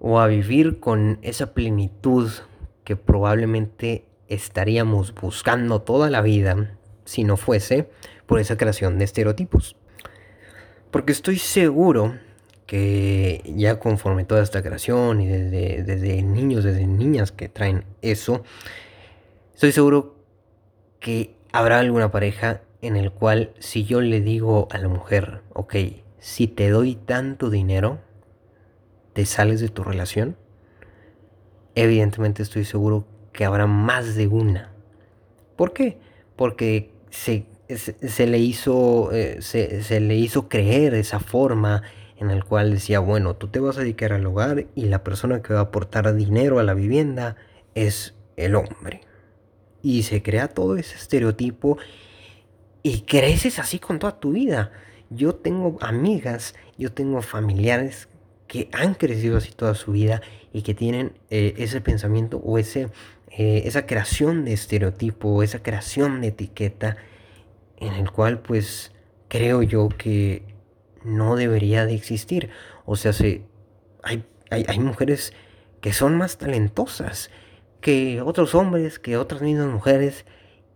o 0.00 0.20
a 0.20 0.26
vivir 0.26 0.80
con 0.80 1.18
esa 1.22 1.54
plenitud 1.54 2.30
que 2.84 2.96
probablemente 2.96 4.06
estaríamos 4.28 5.14
buscando 5.14 5.82
toda 5.82 6.10
la 6.10 6.20
vida 6.20 6.76
si 7.04 7.24
no 7.24 7.36
fuese 7.36 7.88
por 8.26 8.40
esa 8.40 8.56
creación 8.56 8.98
de 8.98 9.04
estereotipos. 9.04 9.76
Porque 10.90 11.12
estoy 11.12 11.38
seguro 11.38 12.14
que 12.66 13.42
ya 13.44 13.78
conforme 13.78 14.24
toda 14.24 14.42
esta 14.42 14.62
creación 14.62 15.20
y 15.20 15.28
desde, 15.28 15.82
desde 15.84 16.22
niños, 16.22 16.64
desde 16.64 16.86
niñas 16.86 17.32
que 17.32 17.48
traen 17.48 17.84
eso, 18.02 18.42
estoy 19.54 19.72
seguro 19.72 20.16
que 20.98 21.36
habrá 21.52 21.78
alguna 21.78 22.10
pareja 22.10 22.62
en 22.82 22.96
el 22.96 23.12
cual 23.12 23.52
si 23.58 23.84
yo 23.84 24.00
le 24.00 24.20
digo 24.20 24.68
a 24.70 24.78
la 24.78 24.88
mujer, 24.88 25.42
ok, 25.52 25.74
si 26.18 26.48
te 26.48 26.70
doy 26.70 26.96
tanto 26.96 27.50
dinero, 27.50 28.00
te 29.16 29.24
sales 29.24 29.60
de 29.60 29.70
tu 29.70 29.82
relación, 29.82 30.36
evidentemente 31.74 32.42
estoy 32.42 32.66
seguro 32.66 33.08
que 33.32 33.46
habrá 33.46 33.66
más 33.66 34.14
de 34.14 34.26
una. 34.26 34.74
¿Por 35.56 35.72
qué? 35.72 35.96
Porque 36.36 36.90
se, 37.08 37.46
se, 37.66 38.26
le, 38.26 38.36
hizo, 38.36 39.10
eh, 39.12 39.38
se, 39.40 39.82
se, 39.82 40.00
le 40.00 40.16
hizo 40.16 40.50
creer 40.50 40.92
esa 40.92 41.18
forma 41.18 41.82
en 42.18 42.30
el 42.30 42.44
cual 42.44 42.72
decía, 42.72 43.00
bueno, 43.00 43.36
tú 43.36 43.48
te 43.48 43.58
vas 43.58 43.78
a 43.78 43.80
dedicar 43.80 44.12
al 44.12 44.26
hogar 44.26 44.66
y 44.74 44.82
la 44.82 45.02
persona 45.02 45.40
que 45.40 45.54
va 45.54 45.60
a 45.60 45.62
aportar 45.62 46.14
dinero 46.14 46.58
a 46.58 46.62
la 46.62 46.74
vivienda 46.74 47.36
es 47.74 48.14
el 48.36 48.54
hombre. 48.54 49.00
Y 49.80 50.02
se 50.02 50.22
crea 50.22 50.48
todo 50.48 50.76
ese 50.76 50.94
estereotipo 50.94 51.78
y 52.82 53.00
creces 53.06 53.58
así 53.58 53.78
con 53.78 53.98
toda 53.98 54.20
tu 54.20 54.32
vida. 54.32 54.72
Yo 55.08 55.36
tengo 55.36 55.78
amigas, 55.80 56.54
yo 56.76 56.92
tengo 56.92 57.22
familiares 57.22 58.10
que 58.46 58.68
han 58.72 58.94
crecido 58.94 59.36
así 59.36 59.52
toda 59.52 59.74
su 59.74 59.92
vida 59.92 60.22
y 60.52 60.62
que 60.62 60.74
tienen 60.74 61.12
eh, 61.30 61.54
ese 61.58 61.80
pensamiento 61.80 62.38
o 62.38 62.58
ese, 62.58 62.88
eh, 63.30 63.62
esa 63.64 63.86
creación 63.86 64.44
de 64.44 64.52
estereotipo, 64.52 65.42
esa 65.42 65.62
creación 65.62 66.20
de 66.20 66.28
etiqueta 66.28 66.96
en 67.78 67.92
el 67.94 68.10
cual 68.10 68.40
pues 68.40 68.92
creo 69.28 69.62
yo 69.62 69.88
que 69.88 70.42
no 71.04 71.36
debería 71.36 71.86
de 71.86 71.94
existir. 71.94 72.50
O 72.84 72.96
sea, 72.96 73.12
se, 73.12 73.42
hay, 74.02 74.24
hay, 74.50 74.64
hay 74.68 74.78
mujeres 74.78 75.32
que 75.80 75.92
son 75.92 76.16
más 76.16 76.38
talentosas 76.38 77.30
que 77.80 78.20
otros 78.20 78.54
hombres, 78.54 78.98
que 78.98 79.16
otras 79.16 79.42
mismas 79.42 79.68
mujeres 79.68 80.24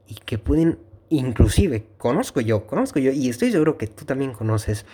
y 0.07 0.15
que 0.15 0.39
pueden 0.39 0.79
inclusive 1.09 1.87
conozco 1.99 2.41
yo, 2.41 2.67
conozco 2.67 2.99
yo 3.01 3.11
y 3.11 3.29
estoy 3.29 3.51
seguro 3.51 3.77
que 3.77 3.89
tú 3.89 4.05
también 4.05 4.33
conoces 4.33 4.87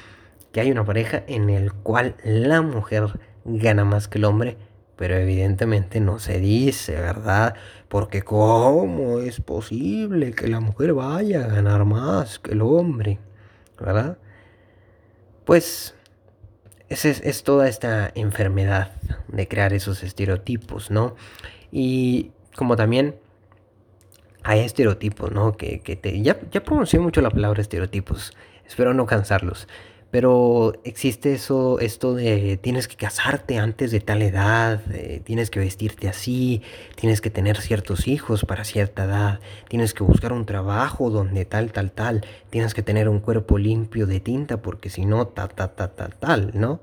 que 0.53 0.61
hay 0.61 0.71
una 0.71 0.85
pareja 0.85 1.23
en 1.27 1.51
el 1.51 1.73
cual 1.73 2.17
la 2.25 2.63
mujer 2.63 3.19
gana 3.45 3.85
más 3.85 4.09
que 4.09 4.19
el 4.19 4.25
hombre, 4.25 4.57
pero 4.97 5.17
evidentemente 5.17 6.01
no 6.01 6.19
se 6.19 6.39
dice, 6.39 6.95
¿verdad? 6.95 7.55
Porque 7.89 8.23
¿cómo 8.23 9.21
es 9.21 9.41
posible 9.41 10.33
que 10.33 10.49
la 10.49 10.61
mujer 10.61 10.95
vaya 10.95 11.45
a 11.45 11.49
ganar 11.49 11.85
más 11.85 12.39
que 12.39 12.53
el 12.53 12.63
hombre? 12.63 13.19
¿Verdad? 13.79 14.19
Pues 15.45 15.95
es, 16.89 17.05
es 17.05 17.43
toda 17.43 17.69
esta 17.69 18.11
enfermedad 18.15 18.93
de 19.29 19.47
crear 19.49 19.73
esos 19.73 20.03
estereotipos, 20.03 20.91
¿no? 20.91 21.15
Y 21.71 22.33
como 22.57 22.77
también 22.77 23.17
hay 24.47 24.61
estereotipos, 24.61 25.33
¿no? 25.33 25.57
Que, 25.57 25.79
te, 25.79 26.23
ya, 26.23 26.39
ya 26.53 26.63
pronuncié 26.63 27.01
mucho 27.01 27.21
la 27.21 27.31
palabra 27.31 27.61
estereotipos, 27.61 28.33
espero 28.65 28.95
no 28.95 29.05
cansarlos. 29.05 29.67
Pero 30.11 30.75
existe 30.85 31.35
eso, 31.35 31.81
esto 31.81 32.15
de 32.15 32.59
tienes 32.59 32.89
que 32.89 32.97
casarte 32.97 33.59
antes 33.59 33.91
de 33.91 34.01
tal 34.01 34.23
edad, 34.23 34.81
tienes 35.25 35.51
que 35.51 35.59
vestirte 35.59 36.09
así, 36.09 36.63
tienes 36.95 37.21
que 37.21 37.29
tener 37.29 37.61
ciertos 37.61 38.07
hijos 38.07 38.45
para 38.45 38.65
cierta 38.65 39.05
edad, 39.05 39.41
tienes 39.69 39.95
que 39.95 40.05
buscar 40.05 40.33
un 40.33 40.47
trabajo 40.47 41.11
donde 41.11 41.45
tal, 41.45 41.73
tal, 41.73 41.91
tal, 41.91 42.25
tienes 42.51 42.73
que 42.73 42.83
tener 42.83 43.09
un 43.09 43.21
cuerpo 43.21 43.59
limpio 43.59 44.07
de 44.07 44.21
tinta 44.21 44.63
porque 44.63 44.91
si 44.91 45.05
no, 45.05 45.27
tal, 45.27 45.51
tal, 45.55 45.75
tal, 45.75 45.91
tal, 45.91 46.15
tal, 46.15 46.51
¿no? 46.55 46.81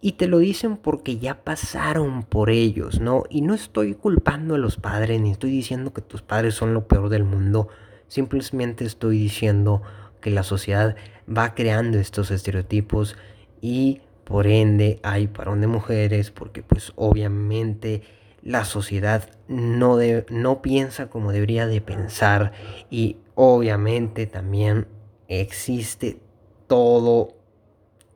y 0.00 0.12
te 0.12 0.28
lo 0.28 0.38
dicen 0.38 0.76
porque 0.76 1.18
ya 1.18 1.42
pasaron 1.42 2.22
por 2.22 2.50
ellos, 2.50 3.00
¿no? 3.00 3.24
Y 3.28 3.40
no 3.40 3.54
estoy 3.54 3.94
culpando 3.94 4.54
a 4.54 4.58
los 4.58 4.76
padres, 4.76 5.20
ni 5.20 5.32
estoy 5.32 5.50
diciendo 5.50 5.92
que 5.92 6.02
tus 6.02 6.22
padres 6.22 6.54
son 6.54 6.74
lo 6.74 6.86
peor 6.86 7.08
del 7.08 7.24
mundo, 7.24 7.68
simplemente 8.06 8.84
estoy 8.84 9.18
diciendo 9.18 9.82
que 10.20 10.30
la 10.30 10.42
sociedad 10.42 10.96
va 11.28 11.54
creando 11.54 11.98
estos 11.98 12.30
estereotipos 12.30 13.16
y 13.60 14.00
por 14.24 14.46
ende 14.46 15.00
hay 15.02 15.28
parón 15.28 15.60
de 15.60 15.66
mujeres 15.66 16.30
porque 16.30 16.62
pues 16.62 16.92
obviamente 16.96 18.02
la 18.42 18.64
sociedad 18.64 19.28
no, 19.48 19.98
no 20.30 20.62
piensa 20.62 21.08
como 21.08 21.32
debería 21.32 21.66
de 21.66 21.80
pensar 21.80 22.52
y 22.90 23.16
obviamente 23.34 24.26
también 24.26 24.86
existe 25.28 26.18
todo 26.66 27.34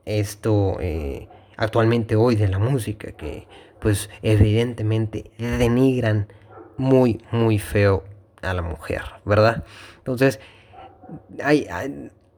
esto 0.05 0.77
eh, 0.79 1.27
actualmente 1.57 2.15
hoy 2.15 2.35
de 2.35 2.47
la 2.47 2.59
música 2.59 3.11
que 3.11 3.47
pues 3.79 4.09
evidentemente 4.21 5.31
denigran 5.37 6.27
muy 6.77 7.21
muy 7.31 7.59
feo 7.59 8.03
a 8.41 8.53
la 8.53 8.61
mujer, 8.61 9.01
¿verdad? 9.25 9.63
Entonces, 9.97 10.39
hay, 11.43 11.67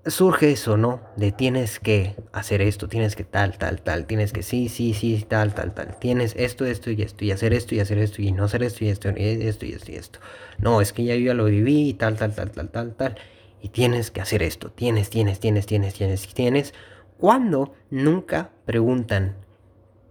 surge 0.06 0.52
eso, 0.52 0.76
¿no? 0.76 1.02
De 1.16 1.32
tienes 1.32 1.80
que 1.80 2.16
hacer 2.34 2.62
esto, 2.62 2.88
tienes 2.88 3.16
que 3.16 3.24
tal, 3.24 3.58
tal, 3.58 3.82
tal, 3.82 4.06
tienes 4.06 4.34
que 4.34 4.44
sí, 4.44 4.68
sí, 4.68 4.94
sí, 4.94 5.26
tal, 5.28 5.54
tal, 5.54 5.74
tal, 5.74 5.98
tienes 6.00 6.36
esto, 6.38 6.66
esto 6.66 6.92
y 6.92 7.02
esto, 7.02 7.24
y 7.24 7.32
hacer 7.32 7.54
esto 7.54 7.76
y 7.76 7.80
hacer 7.80 7.98
esto, 8.00 8.22
y 8.22 8.32
no 8.32 8.44
hacer 8.44 8.64
esto 8.64 8.84
y 8.84 8.90
esto, 8.90 9.10
y 9.16 9.24
esto 9.24 9.66
y 9.66 9.72
esto 9.72 9.92
y 9.92 9.96
esto. 9.96 10.20
No, 10.60 10.82
es 10.82 10.92
que 10.92 11.06
ya 11.06 11.16
yo 11.16 11.34
lo 11.34 11.46
viví 11.46 11.90
y 11.90 11.94
tal, 11.94 12.18
tal, 12.18 12.36
tal, 12.36 12.52
tal, 12.52 12.70
tal, 12.70 12.96
tal, 12.96 13.16
y 13.62 13.70
tienes 13.70 14.12
que 14.12 14.20
hacer 14.20 14.44
esto, 14.44 14.72
tienes, 14.72 15.10
tienes, 15.10 15.40
tienes, 15.40 15.66
tienes, 15.66 15.94
tienes, 15.94 16.34
tienes, 16.34 16.74
cuando 17.18 17.74
nunca 17.90 18.52
preguntan, 18.66 19.38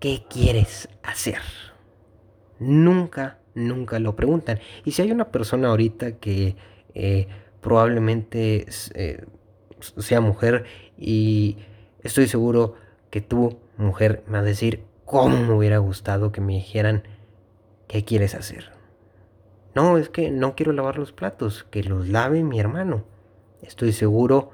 ¿qué 0.01 0.25
quieres 0.31 0.89
hacer? 1.03 1.41
Nunca, 2.59 3.41
nunca 3.55 3.99
lo 3.99 4.17
preguntan. 4.17 4.61
Y 4.87 4.93
si 4.93 5.03
hay 5.03 5.13
una 5.13 5.31
persona 5.31 5.69
ahorita 5.69 6.13
que 6.13 6.57
eh, 6.95 7.29
probablemente 7.61 8.67
eh, 8.95 9.25
sea 9.83 10.21
mujer 10.21 10.65
y 10.99 11.59
estoy 12.03 12.29
seguro 12.29 12.75
que 13.11 13.21
tú, 13.21 13.59
mujer, 13.77 14.23
me 14.27 14.39
vas 14.39 14.43
a 14.43 14.47
decir, 14.47 14.85
¿cómo 15.05 15.37
me 15.37 15.53
hubiera 15.53 15.79
gustado 15.79 16.33
que 16.33 16.41
me 16.41 16.55
dijeran, 16.55 17.03
¿qué 17.89 18.05
quieres 18.05 18.35
hacer? 18.35 18.73
No, 19.75 19.99
es 19.99 20.09
que 20.09 20.31
no 20.31 20.55
quiero 20.55 20.73
lavar 20.73 20.99
los 20.99 21.13
platos, 21.13 21.65
que 21.71 21.83
los 21.83 22.09
lave 22.09 22.43
mi 22.43 22.61
hermano. 22.61 23.05
Estoy 23.63 23.93
seguro 23.93 24.51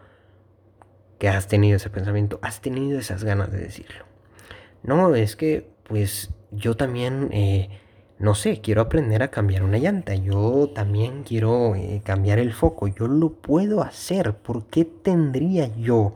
que 1.19 1.29
has 1.29 1.49
tenido 1.49 1.77
ese 1.77 1.91
pensamiento, 1.91 2.39
has 2.43 2.61
tenido 2.61 2.99
esas 2.99 3.25
ganas 3.25 3.51
de 3.51 3.59
decirlo. 3.59 4.05
No, 4.83 5.15
es 5.15 5.35
que 5.35 5.69
pues 5.85 6.31
yo 6.51 6.77
también, 6.77 7.31
eh, 7.33 7.71
no 8.19 8.35
sé, 8.35 8.61
quiero 8.61 8.83
aprender 8.83 9.23
a 9.23 9.29
cambiar 9.31 9.63
una 9.63 9.79
llanta, 9.79 10.15
yo 10.15 10.71
también 10.75 11.23
quiero 11.23 11.77
eh, 11.77 12.03
cambiar 12.05 12.41
el 12.41 12.53
foco, 12.53 12.89
yo 12.89 13.07
lo 13.07 13.31
puedo 13.31 13.83
hacer, 13.83 14.35
¿por 14.35 14.67
qué 14.67 14.85
tendría 14.85 15.75
yo 15.77 16.15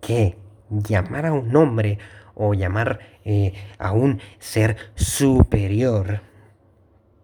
que 0.00 0.36
llamar 0.70 1.26
a 1.26 1.32
un 1.34 1.54
hombre 1.54 1.98
o 2.34 2.54
llamar 2.54 3.00
eh, 3.24 3.52
a 3.78 3.92
un 3.92 4.20
ser 4.38 4.76
superior 4.94 6.22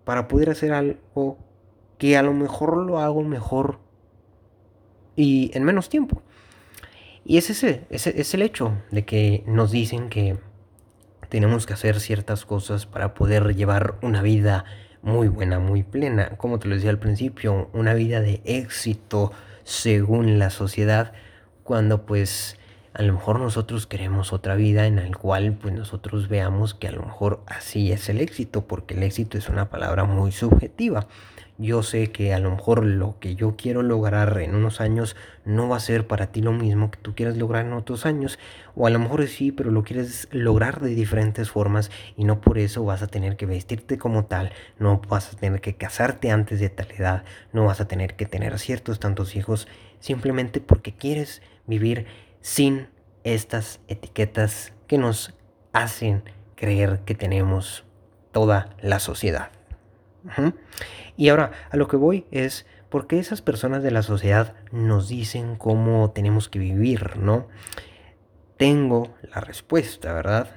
para 0.04 0.28
poder 0.28 0.50
hacer 0.50 0.72
algo 0.72 1.38
que 1.96 2.16
a 2.16 2.22
lo 2.22 2.34
mejor 2.34 2.76
lo 2.76 2.98
hago 2.98 3.22
mejor 3.22 3.78
y 5.16 5.50
en 5.54 5.64
menos 5.64 5.88
tiempo? 5.88 6.22
Y 7.24 7.38
es 7.38 7.50
ese, 7.50 7.86
es 7.90 8.34
el 8.34 8.42
hecho 8.42 8.72
de 8.90 9.04
que 9.04 9.44
nos 9.46 9.70
dicen 9.70 10.08
que 10.08 10.38
tenemos 11.28 11.66
que 11.66 11.74
hacer 11.74 12.00
ciertas 12.00 12.44
cosas 12.44 12.86
para 12.86 13.14
poder 13.14 13.54
llevar 13.54 13.94
una 14.02 14.22
vida 14.22 14.64
muy 15.02 15.28
buena, 15.28 15.58
muy 15.58 15.82
plena, 15.82 16.30
como 16.36 16.58
te 16.58 16.68
lo 16.68 16.74
decía 16.74 16.90
al 16.90 16.98
principio, 16.98 17.70
una 17.72 17.94
vida 17.94 18.20
de 18.20 18.40
éxito 18.44 19.32
según 19.64 20.38
la 20.38 20.50
sociedad, 20.50 21.12
cuando 21.62 22.06
pues 22.06 22.56
a 22.94 23.02
lo 23.02 23.12
mejor 23.12 23.38
nosotros 23.38 23.86
queremos 23.86 24.32
otra 24.32 24.56
vida 24.56 24.86
en 24.86 24.96
la 24.96 25.16
cual 25.16 25.52
pues 25.52 25.74
nosotros 25.74 26.28
veamos 26.28 26.74
que 26.74 26.88
a 26.88 26.92
lo 26.92 27.02
mejor 27.02 27.42
así 27.46 27.92
es 27.92 28.08
el 28.08 28.20
éxito, 28.20 28.66
porque 28.66 28.94
el 28.94 29.02
éxito 29.02 29.38
es 29.38 29.48
una 29.48 29.68
palabra 29.70 30.04
muy 30.04 30.32
subjetiva. 30.32 31.06
Yo 31.58 31.82
sé 31.82 32.12
que 32.12 32.32
a 32.32 32.38
lo 32.38 32.52
mejor 32.52 32.86
lo 32.86 33.18
que 33.18 33.34
yo 33.34 33.56
quiero 33.56 33.82
lograr 33.82 34.38
en 34.38 34.54
unos 34.54 34.80
años 34.80 35.16
no 35.44 35.68
va 35.68 35.76
a 35.76 35.80
ser 35.80 36.06
para 36.06 36.28
ti 36.28 36.40
lo 36.40 36.52
mismo 36.52 36.92
que 36.92 36.98
tú 37.00 37.16
quieras 37.16 37.36
lograr 37.36 37.66
en 37.66 37.72
otros 37.72 38.06
años. 38.06 38.38
O 38.76 38.86
a 38.86 38.90
lo 38.90 39.00
mejor 39.00 39.26
sí, 39.26 39.50
pero 39.50 39.72
lo 39.72 39.82
quieres 39.82 40.28
lograr 40.30 40.80
de 40.80 40.90
diferentes 40.90 41.50
formas 41.50 41.90
y 42.16 42.24
no 42.24 42.40
por 42.40 42.58
eso 42.58 42.84
vas 42.84 43.02
a 43.02 43.08
tener 43.08 43.36
que 43.36 43.46
vestirte 43.46 43.98
como 43.98 44.26
tal, 44.26 44.52
no 44.78 45.00
vas 45.08 45.34
a 45.34 45.36
tener 45.36 45.60
que 45.60 45.74
casarte 45.74 46.30
antes 46.30 46.60
de 46.60 46.70
tal 46.70 46.92
edad, 46.92 47.24
no 47.52 47.64
vas 47.64 47.80
a 47.80 47.88
tener 47.88 48.14
que 48.14 48.26
tener 48.26 48.56
ciertos 48.60 49.00
tantos 49.00 49.34
hijos, 49.34 49.66
simplemente 49.98 50.60
porque 50.60 50.92
quieres 50.92 51.42
vivir 51.66 52.06
sin 52.40 52.86
estas 53.24 53.80
etiquetas 53.88 54.72
que 54.86 54.96
nos 54.96 55.34
hacen 55.72 56.22
creer 56.54 57.00
que 57.04 57.16
tenemos 57.16 57.84
toda 58.30 58.76
la 58.80 59.00
sociedad. 59.00 59.57
Y 61.16 61.28
ahora, 61.28 61.52
a 61.70 61.76
lo 61.76 61.88
que 61.88 61.96
voy 61.96 62.26
es, 62.30 62.66
¿por 62.88 63.06
qué 63.06 63.18
esas 63.18 63.42
personas 63.42 63.82
de 63.82 63.90
la 63.90 64.02
sociedad 64.02 64.54
nos 64.72 65.08
dicen 65.08 65.56
cómo 65.56 66.10
tenemos 66.10 66.48
que 66.48 66.58
vivir, 66.58 67.16
no? 67.16 67.48
Tengo 68.56 69.14
la 69.22 69.40
respuesta, 69.40 70.12
¿verdad? 70.12 70.50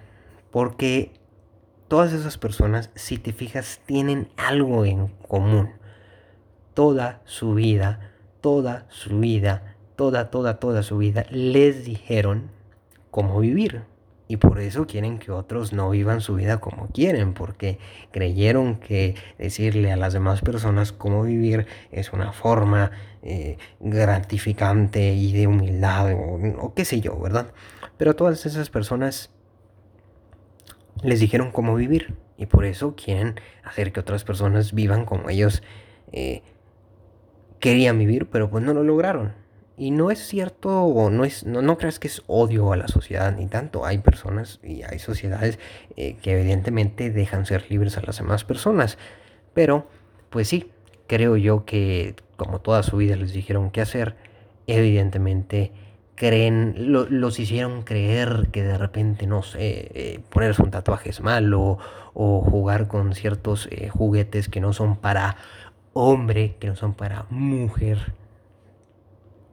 Porque 0.52 1.14
todas 1.88 2.14
esas 2.14 2.38
personas, 2.38 2.90
si 2.96 3.18
te 3.18 3.34
fijas, 3.34 3.82
tienen 3.86 4.30
algo 4.38 4.86
en 4.86 5.08
común. 5.28 5.72
Toda 6.74 7.22
su 7.26 7.54
vida, 7.54 8.12
toda 8.40 8.86
su 8.90 9.20
vida, 9.20 9.76
toda, 9.96 10.30
toda, 10.30 10.60
toda 10.60 10.84
su 10.84 10.98
vida, 10.98 11.26
les 11.30 11.86
dijeron 11.86 12.50
cómo 13.12 13.40
vivir. 13.40 13.84
Y 14.32 14.38
por 14.38 14.62
eso 14.62 14.88
quieren 14.88 15.20
que 15.20 15.30
otros 15.30 15.74
no 15.74 15.90
vivan 15.90 16.22
su 16.22 16.36
vida 16.36 16.62
como 16.62 16.88
quieren, 16.88 17.34
porque 17.34 17.80
creyeron 18.12 18.78
que 18.78 19.16
decirle 19.38 19.92
a 19.92 19.98
las 19.98 20.14
demás 20.14 20.40
personas 20.40 20.94
cómo 20.94 21.24
vivir 21.24 21.68
es 21.92 22.14
una 22.14 22.32
forma 22.32 22.92
eh, 23.24 23.58
gratificante 23.82 25.12
y 25.16 25.34
de 25.34 25.48
humildad 25.48 26.14
o, 26.14 26.74
qué 26.74 26.86
sé 26.86 27.02
yo, 27.02 27.20
¿verdad? 27.20 27.52
Pero 27.98 28.16
todas 28.16 28.46
esas 28.46 28.70
personas 28.70 29.32
les 31.04 31.20
dijeron 31.20 31.52
cómo 31.52 31.76
vivir 31.76 32.16
y 32.38 32.46
por 32.46 32.64
eso 32.64 32.96
quieren 32.96 33.36
hacer 33.66 33.92
que 33.92 34.00
otras 34.00 34.24
personas 34.24 34.74
vivan 34.74 35.04
como 35.04 35.30
ellos 35.30 35.62
eh, 36.14 36.42
querían 37.60 38.00
vivir, 38.00 38.28
pero 38.28 38.50
pues 38.50 38.64
no 38.64 38.74
lo 38.74 38.86
lograron. 38.86 39.41
Y 39.82 39.90
no 39.90 40.12
es 40.12 40.20
cierto, 40.20 40.84
o 40.84 41.10
no, 41.10 41.26
es, 41.26 41.44
no, 41.44 41.64
no 41.64 41.80
creas 41.80 41.98
que 41.98 42.08
es 42.08 42.22
odio 42.28 42.72
a 42.72 42.78
la 42.78 42.88
sociedad 42.88 43.36
ni 43.36 43.48
tanto. 43.48 43.84
Hay 43.84 43.98
personas 43.98 44.60
y 44.62 44.84
hay 44.84 45.00
sociedades 45.00 45.58
eh, 45.98 46.18
que 46.22 46.40
evidentemente 46.40 47.10
dejan 47.10 47.48
ser 47.48 47.66
libres 47.68 47.98
a 47.98 48.02
las 48.02 48.20
demás 48.20 48.44
personas. 48.44 49.00
Pero, 49.56 49.88
pues 50.30 50.50
sí, 50.50 50.70
creo 51.08 51.36
yo 51.36 51.66
que 51.66 52.14
como 52.38 52.62
toda 52.62 52.84
su 52.84 52.98
vida 52.98 53.16
les 53.16 53.34
dijeron 53.34 53.72
qué 53.72 53.82
hacer, 53.82 54.18
evidentemente 54.68 55.72
creen, 56.14 56.76
los 56.78 57.40
hicieron 57.40 57.82
creer 57.82 58.50
que 58.52 58.62
de 58.62 58.78
repente, 58.78 59.26
no 59.26 59.42
sé, 59.42 59.90
eh, 59.96 60.20
ponerse 60.30 60.62
un 60.62 60.70
tatuaje 60.70 61.10
es 61.10 61.22
malo 61.22 61.80
o 62.14 62.42
jugar 62.42 62.88
con 62.88 63.16
ciertos 63.16 63.68
eh, 63.72 63.90
juguetes 63.90 64.48
que 64.48 64.62
no 64.62 64.74
son 64.74 64.98
para 64.98 65.38
hombre, 65.94 66.56
que 66.60 66.68
no 66.68 66.76
son 66.76 66.94
para 66.94 67.26
mujer 67.32 68.21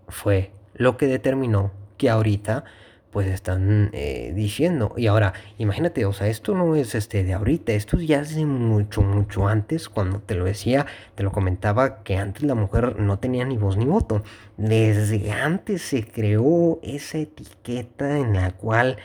fue 0.09 0.53
lo 0.75 0.97
que 0.97 1.07
determinó 1.07 1.73
que 1.97 2.11
ahorita 2.11 2.65
pues 3.11 3.29
están 3.29 3.91
eh, 3.93 4.33
diciendo. 4.35 4.95
Y 4.97 5.07
ahora, 5.07 5.33
imagínate, 5.57 6.05
o 6.05 6.13
sea, 6.13 6.29
esto 6.29 6.55
no 6.55 6.77
es 6.77 6.95
este 6.95 7.25
de 7.25 7.35
ahorita, 7.35 7.73
esto 7.73 7.99
ya 7.99 8.21
hace 8.21 8.45
mucho, 8.45 9.03
mucho 9.03 9.49
antes, 9.49 9.89
cuando 9.89 10.21
te 10.21 10.35
lo 10.35 10.45
decía, 10.45 10.87
te 11.15 11.23
lo 11.23 11.33
comentaba 11.33 12.03
que 12.03 12.17
antes 12.17 12.43
la 12.43 12.55
mujer 12.55 12.99
no 13.01 13.19
tenía 13.19 13.45
ni 13.45 13.57
voz 13.57 13.77
ni 13.77 13.87
voto. 13.87 14.23
Desde 14.57 15.33
antes 15.33 15.83
se 15.83 16.05
creó 16.05 16.81
esa 16.83 17.19
etiqueta 17.19 18.19
en 18.19 18.35
la 18.35 18.53
cual 18.53 18.99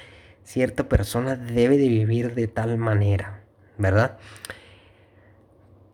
cierta 0.44 0.90
persona 0.90 1.36
debe 1.36 1.78
de 1.78 1.88
vivir 1.88 2.36
de 2.36 2.48
tal 2.48 2.78
manera, 2.78 3.42
¿verdad? 3.78 4.18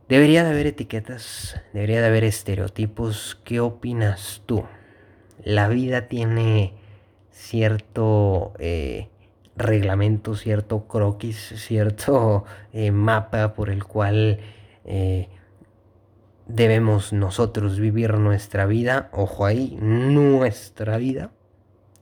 Debería 0.07 0.43
de 0.43 0.49
haber 0.49 0.65
etiquetas, 0.65 1.61
debería 1.71 2.01
de 2.01 2.07
haber 2.07 2.23
estereotipos. 2.23 3.39
¿Qué 3.45 3.59
opinas 3.59 4.41
tú? 4.47 4.65
La 5.43 5.67
vida 5.67 6.08
tiene 6.08 6.73
cierto 7.32 8.54
eh, 8.60 9.10
reglamento, 9.56 10.36
cierto 10.36 10.88
croquis, 10.88 11.54
cierto 11.58 12.45
eh, 12.73 12.91
mapa 12.91 13.54
por 13.54 13.69
el 13.69 13.84
cual 13.84 14.39
eh, 14.86 15.30
debemos 16.47 17.13
nosotros 17.13 17.80
vivir 17.80 18.15
nuestra 18.15 18.65
vida. 18.65 19.10
Ojo 19.13 19.45
ahí, 19.45 19.78
nuestra 19.80 20.97
vida. 20.97 21.32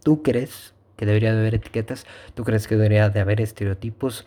¿Tú 0.04 0.24
crees 0.24 0.74
que 0.96 1.06
debería 1.06 1.34
de 1.34 1.40
haber 1.40 1.56
etiquetas? 1.56 2.06
¿Tú 2.34 2.44
crees 2.44 2.68
que 2.68 2.76
debería 2.76 3.10
de 3.10 3.20
haber 3.20 3.42
estereotipos? 3.42 4.26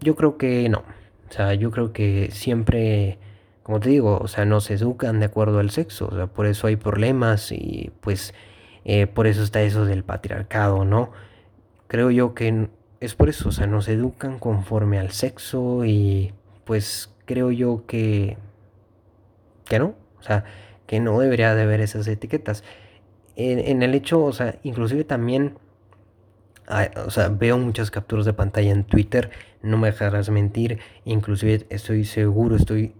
Yo 0.00 0.14
creo 0.16 0.36
que 0.36 0.68
no. 0.68 0.84
O 1.28 1.32
sea, 1.32 1.54
yo 1.54 1.70
creo 1.70 1.92
que 1.92 2.30
siempre 2.30 3.18
como 3.66 3.80
te 3.80 3.88
digo, 3.88 4.20
o 4.22 4.28
sea, 4.28 4.44
no 4.44 4.60
se 4.60 4.74
educan 4.74 5.18
de 5.18 5.26
acuerdo 5.26 5.58
al 5.58 5.70
sexo, 5.70 6.06
o 6.06 6.14
sea, 6.14 6.28
por 6.28 6.46
eso 6.46 6.68
hay 6.68 6.76
problemas 6.76 7.50
y 7.50 7.90
pues 8.00 8.32
eh, 8.84 9.08
por 9.08 9.26
eso 9.26 9.42
está 9.42 9.60
eso 9.62 9.84
del 9.84 10.04
patriarcado, 10.04 10.84
¿no? 10.84 11.10
Creo 11.88 12.12
yo 12.12 12.32
que 12.32 12.68
es 13.00 13.16
por 13.16 13.28
eso, 13.28 13.48
o 13.48 13.52
sea, 13.52 13.66
nos 13.66 13.88
educan 13.88 14.38
conforme 14.38 15.00
al 15.00 15.10
sexo 15.10 15.84
y 15.84 16.32
pues 16.64 17.12
creo 17.24 17.50
yo 17.50 17.82
que, 17.88 18.36
que 19.64 19.80
no, 19.80 19.96
o 20.20 20.22
sea, 20.22 20.44
que 20.86 21.00
no 21.00 21.18
debería 21.18 21.52
de 21.56 21.62
haber 21.62 21.80
esas 21.80 22.06
etiquetas. 22.06 22.62
En, 23.34 23.82
el 23.82 23.94
hecho, 23.96 24.22
o 24.22 24.32
sea, 24.32 24.60
inclusive 24.62 25.02
también, 25.02 25.58
o 27.04 27.10
sea, 27.10 27.30
veo 27.30 27.58
muchas 27.58 27.90
capturas 27.90 28.26
de 28.26 28.32
pantalla 28.32 28.70
en 28.70 28.84
Twitter, 28.84 29.30
no 29.60 29.76
me 29.76 29.90
dejarás 29.90 30.30
mentir, 30.30 30.78
inclusive 31.04 31.66
estoy 31.68 32.04
seguro, 32.04 32.54
estoy 32.54 32.94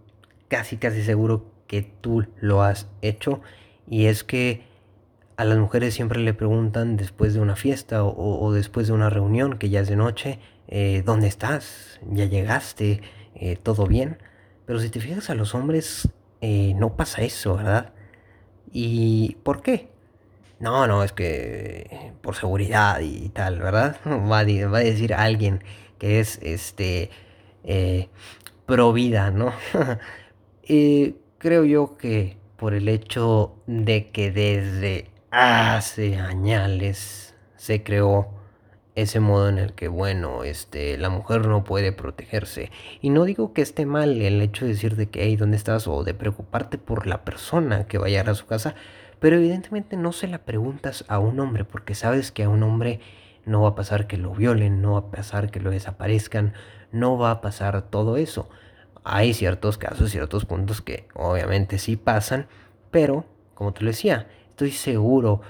casi 0.49 0.77
casi 0.77 1.03
seguro 1.03 1.51
que 1.67 1.83
tú 1.83 2.27
lo 2.41 2.63
has 2.63 2.89
hecho 3.03 3.41
y 3.89 4.07
es 4.07 4.25
que 4.25 4.65
a 5.37 5.45
las 5.45 5.59
mujeres 5.59 5.95
siempre 5.95 6.21
le 6.21 6.35
preguntan 6.35 6.97
después 6.97 7.35
de 7.35 7.41
una 7.41 7.57
fiesta 7.57 8.05
o, 8.05 8.53
después 8.53 8.87
de 8.87 8.95
una 8.95 9.11
reunión 9.11 9.59
que 9.59 9.69
ya 9.69 9.81
es 9.81 9.89
de 9.89 9.97
noche, 9.97 10.39
eh, 10.69 11.03
¿dónde 11.05 11.29
estás? 11.29 12.01
¿Ya 12.11 12.25
llegaste? 12.25 13.03
Eh, 13.35 13.57
¿Todo 13.63 13.87
bien? 13.87 14.19
Pero 14.65 14.81
si 14.81 14.89
te 14.89 14.99
fijas 14.99 15.29
a 15.29 15.35
los 15.35 15.55
hombres 15.55 16.09
eh, 16.41 16.75
no 16.77 16.97
pasa 16.97 17.23
eso, 17.23 17.57
¿verdad? 17.57 17.93
¿Y 18.73 19.37
por 19.43 19.63
qué? 19.63 19.91
No, 20.59 20.87
no, 20.87 21.05
es 21.05 21.13
que 21.13 22.13
por 22.23 22.35
seguridad 22.35 23.01
y 23.01 23.29
tal, 23.29 23.59
¿verdad? 23.61 23.99
Va 24.07 24.41
a, 24.41 24.69
va 24.69 24.79
a 24.79 24.81
decir 24.81 25.13
alguien 25.13 25.63
que 25.99 26.21
es 26.21 26.39
este 26.43 27.11
pro 28.65 28.93
vida, 28.93 29.31
¿no? 29.31 29.53
Y 30.69 31.15
creo 31.39 31.65
yo 31.65 31.97
que 31.97 32.39
por 32.57 32.75
el 32.75 32.89
hecho 32.89 33.55
de 33.69 34.11
que 34.11 34.33
desde 34.33 35.11
hace 35.31 36.17
años 36.17 37.35
se 37.57 37.85
creó 37.85 38.29
ese 38.97 39.21
modo 39.21 39.49
en 39.49 39.59
el 39.59 39.75
que, 39.75 39.87
bueno, 39.87 40.43
este, 40.43 40.99
la 40.99 41.09
mujer 41.09 41.47
no 41.47 41.63
puede 41.63 41.93
protegerse. 41.93 42.73
Y 43.01 43.11
no 43.11 43.25
digo 43.25 43.53
que 43.53 43.63
esté 43.63 43.87
mal 43.87 44.21
el 44.21 44.43
hecho 44.43 44.65
de 44.65 44.73
decir 44.73 44.97
de 44.97 45.09
que, 45.09 45.23
hey, 45.23 45.37
¿dónde 45.37 45.57
estás? 45.57 45.87
O 45.87 46.03
de 46.03 46.15
preocuparte 46.15 46.79
por 46.79 47.07
la 47.07 47.25
persona 47.25 47.87
que 47.87 47.99
vaya 47.99 48.23
a 48.23 48.35
su 48.35 48.47
casa. 48.47 48.75
Pero 49.21 49.37
evidentemente 49.37 49.97
no 49.97 50.13
se 50.13 50.27
la 50.27 50.39
preguntas 50.39 51.05
a 51.09 51.21
un 51.21 51.39
hombre, 51.39 51.65
porque 51.65 51.95
sabes 51.95 52.33
que 52.33 52.43
a 52.43 52.49
un 52.49 52.65
hombre 52.65 53.01
no 53.45 53.63
va 53.63 53.71
a 53.71 53.75
pasar 53.77 54.09
que 54.09 54.17
lo 54.17 54.35
violen, 54.35 54.83
no 54.83 54.95
va 54.95 54.99
a 54.99 55.11
pasar 55.13 55.51
que 55.51 55.61
lo 55.61 55.71
desaparezcan, 55.71 56.55
no 56.91 57.19
va 57.19 57.31
a 57.31 57.41
pasar 57.41 57.83
todo 57.83 58.17
eso. 58.17 58.49
Hay 59.09 59.35
ciertos 59.35 59.79
casos, 59.79 60.11
ciertos 60.11 60.47
puntos 60.47 60.83
que 60.83 61.07
obviamente 61.15 61.79
sí 61.79 61.97
pasan, 61.97 62.49
pero 62.91 63.25
como 63.55 63.73
te 63.73 63.85
lo 63.85 63.91
decía, 63.93 64.27
estoy 64.49 64.73
seguro 64.73 65.43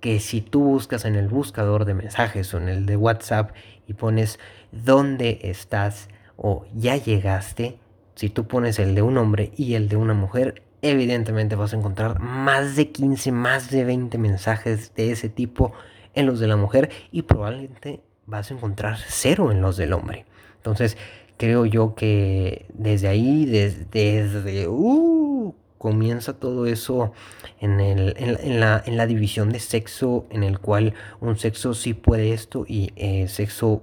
que 0.00 0.18
si 0.18 0.40
tú 0.40 0.64
buscas 0.64 1.04
en 1.04 1.14
el 1.14 1.28
buscador 1.28 1.84
de 1.84 1.94
mensajes 1.94 2.52
o 2.52 2.58
en 2.58 2.68
el 2.68 2.86
de 2.86 2.96
WhatsApp 2.96 3.52
y 3.86 3.94
pones 3.94 4.40
dónde 4.72 5.38
estás 5.42 6.08
o 6.36 6.64
ya 6.74 6.96
llegaste, 6.96 7.78
si 8.16 8.28
tú 8.28 8.48
pones 8.48 8.80
el 8.80 8.96
de 8.96 9.02
un 9.02 9.18
hombre 9.18 9.52
y 9.56 9.74
el 9.74 9.88
de 9.88 9.94
una 9.94 10.14
mujer, 10.14 10.64
evidentemente 10.82 11.54
vas 11.54 11.72
a 11.72 11.76
encontrar 11.76 12.18
más 12.18 12.74
de 12.74 12.90
15, 12.90 13.30
más 13.30 13.70
de 13.70 13.84
20 13.84 14.18
mensajes 14.18 14.96
de 14.96 15.12
ese 15.12 15.28
tipo 15.28 15.72
en 16.14 16.26
los 16.26 16.40
de 16.40 16.48
la 16.48 16.56
mujer 16.56 16.90
y 17.12 17.22
probablemente 17.22 18.02
vas 18.26 18.50
a 18.50 18.54
encontrar 18.54 18.98
cero 19.06 19.52
en 19.52 19.60
los 19.62 19.76
del 19.76 19.92
hombre. 19.92 20.26
Entonces, 20.56 20.98
creo 21.40 21.64
yo 21.64 21.94
que 21.94 22.66
desde 22.74 23.08
ahí, 23.08 23.46
desde, 23.46 24.68
uh, 24.68 25.54
comienza 25.78 26.34
todo 26.34 26.66
eso 26.66 27.14
en, 27.60 27.80
el, 27.80 28.14
en, 28.18 28.60
la, 28.60 28.82
en, 28.84 28.98
la, 28.98 29.06
división 29.06 29.48
de 29.48 29.58
sexo, 29.58 30.26
en 30.28 30.42
el 30.42 30.58
cual 30.58 30.92
un 31.18 31.38
sexo 31.38 31.72
sí 31.72 31.94
puede 31.94 32.34
esto 32.34 32.66
y 32.68 32.92
eh, 32.96 33.26
sexo 33.26 33.82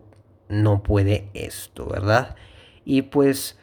no 0.50 0.84
puede 0.84 1.30
esto, 1.34 1.88
¿verdad? 1.88 2.36
Y 2.86 3.02
pues 3.02 3.58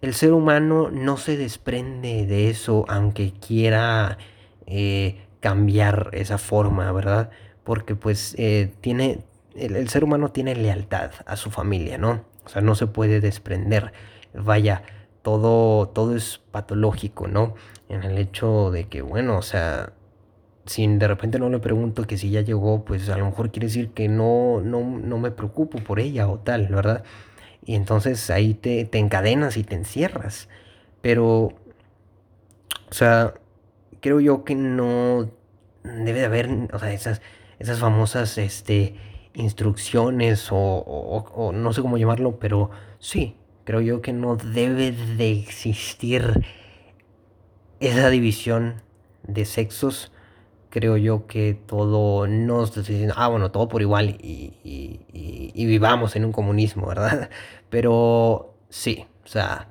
el 0.00 0.14
ser 0.14 0.32
humano 0.32 0.88
no 0.90 1.18
se 1.18 1.36
desprende 1.36 2.24
de 2.24 2.48
eso 2.48 2.86
aunque 2.88 3.34
quiera 3.34 4.16
eh, 4.64 5.20
cambiar 5.40 6.08
esa 6.12 6.38
forma, 6.38 6.90
¿verdad? 6.92 7.28
Porque 7.62 7.94
pues 7.94 8.34
eh, 8.38 8.72
tiene, 8.80 9.18
el, 9.54 9.86
ser 9.90 10.02
humano 10.02 10.30
tiene 10.30 10.54
lealtad 10.54 11.10
a 11.26 11.36
su 11.36 11.50
familia, 11.50 11.98
¿no? 11.98 12.31
O 12.44 12.48
sea, 12.48 12.62
no 12.62 12.74
se 12.74 12.86
puede 12.86 13.20
desprender. 13.20 13.92
Vaya, 14.34 14.82
todo, 15.22 15.88
todo 15.88 16.16
es 16.16 16.40
patológico, 16.50 17.28
¿no? 17.28 17.54
En 17.88 18.02
el 18.02 18.18
hecho 18.18 18.70
de 18.70 18.88
que, 18.88 19.02
bueno, 19.02 19.38
o 19.38 19.42
sea, 19.42 19.92
si 20.66 20.86
de 20.86 21.08
repente 21.08 21.38
no 21.38 21.48
le 21.50 21.58
pregunto 21.58 22.06
que 22.06 22.18
si 22.18 22.30
ya 22.30 22.40
llegó, 22.42 22.84
pues 22.84 23.08
a 23.08 23.16
lo 23.16 23.26
mejor 23.26 23.50
quiere 23.50 23.66
decir 23.66 23.90
que 23.90 24.08
no, 24.08 24.60
no, 24.60 24.80
no 24.82 25.18
me 25.18 25.30
preocupo 25.30 25.78
por 25.78 26.00
ella 26.00 26.28
o 26.28 26.38
tal, 26.38 26.68
¿verdad? 26.68 27.04
Y 27.64 27.74
entonces 27.76 28.30
ahí 28.30 28.54
te, 28.54 28.84
te 28.84 28.98
encadenas 28.98 29.56
y 29.56 29.64
te 29.64 29.74
encierras. 29.76 30.48
Pero, 31.00 31.52
o 32.90 32.94
sea, 32.94 33.34
creo 34.00 34.20
yo 34.20 34.44
que 34.44 34.54
no 34.54 35.30
debe 35.84 36.20
de 36.20 36.26
haber, 36.26 36.48
o 36.72 36.78
sea, 36.78 36.92
esas, 36.92 37.22
esas 37.58 37.78
famosas 37.78 38.38
este, 38.38 38.96
instrucciones 39.34 40.48
o, 40.50 41.52
no 41.54 41.72
sé 41.72 41.82
cómo 41.82 41.98
llamarlo, 41.98 42.38
pero 42.38 42.70
sí, 42.98 43.36
creo 43.64 43.80
yo 43.80 44.02
que 44.02 44.12
no 44.12 44.36
debe 44.36 44.92
de 44.92 45.32
existir 45.32 46.44
esa 47.80 48.10
división 48.10 48.82
de 49.22 49.44
sexos. 49.44 50.12
Creo 50.70 50.96
yo 50.96 51.26
que 51.26 51.54
todo 51.54 52.26
no 52.26 52.64
está 52.64 52.80
diciendo, 52.80 53.14
ah, 53.16 53.28
bueno, 53.28 53.50
todo 53.50 53.68
por 53.68 53.82
igual 53.82 54.16
y, 54.22 54.54
y 54.62 55.66
vivamos 55.66 56.16
en 56.16 56.24
un 56.24 56.32
comunismo, 56.32 56.86
¿verdad? 56.86 57.28
Pero 57.70 58.54
sí, 58.70 59.06
o 59.24 59.28
sea, 59.28 59.68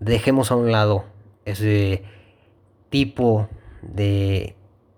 dejemos 0.00 0.50
a 0.50 0.56
un 0.56 0.72
lado 0.72 1.04
ese 1.44 2.02
tipo 2.88 3.48
de 3.82 4.56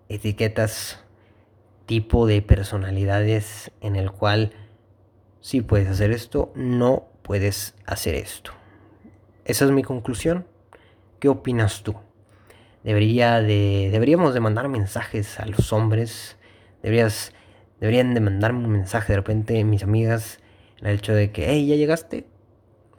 etiquetas, 0.08 1.04
tipo 1.92 2.26
de 2.26 2.40
personalidades 2.40 3.70
en 3.82 3.96
el 3.96 4.10
cual 4.10 4.54
si 5.42 5.60
puedes 5.60 5.88
hacer 5.88 6.10
esto, 6.10 6.50
no 6.54 7.10
puedes 7.20 7.74
hacer 7.84 8.14
esto. 8.14 8.52
Esa 9.44 9.66
es 9.66 9.72
mi 9.72 9.82
conclusión. 9.82 10.46
¿Qué 11.20 11.28
opinas 11.28 11.82
tú? 11.82 11.94
Debería 12.82 13.42
de, 13.42 13.90
deberíamos 13.92 14.32
de 14.32 14.40
mandar 14.40 14.70
mensajes 14.70 15.38
a 15.38 15.44
los 15.44 15.70
hombres. 15.74 16.38
Deberías, 16.82 17.34
deberían 17.78 18.14
de 18.14 18.20
mandarme 18.20 18.64
un 18.64 18.72
mensaje 18.72 19.12
de 19.12 19.18
repente 19.18 19.62
mis 19.62 19.82
amigas 19.82 20.38
en 20.80 20.86
el 20.86 20.94
hecho 20.94 21.12
de 21.12 21.30
que, 21.30 21.50
hey, 21.50 21.66
¿ya 21.66 21.76
llegaste? 21.76 22.24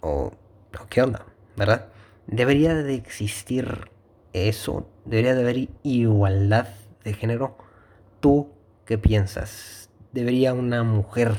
O, 0.02 0.34
¿qué 0.92 1.02
onda? 1.02 1.26
¿Verdad? 1.58 1.88
Debería 2.28 2.76
de 2.76 2.94
existir 2.94 3.90
eso, 4.34 4.88
debería 5.04 5.34
de 5.34 5.42
haber 5.42 5.70
igualdad 5.82 6.68
de 7.04 7.14
género. 7.16 7.58
¿Tú 8.20 8.54
qué 8.86 8.98
piensas? 8.98 9.90
¿Debería 10.12 10.54
una 10.54 10.84
mujer 10.84 11.34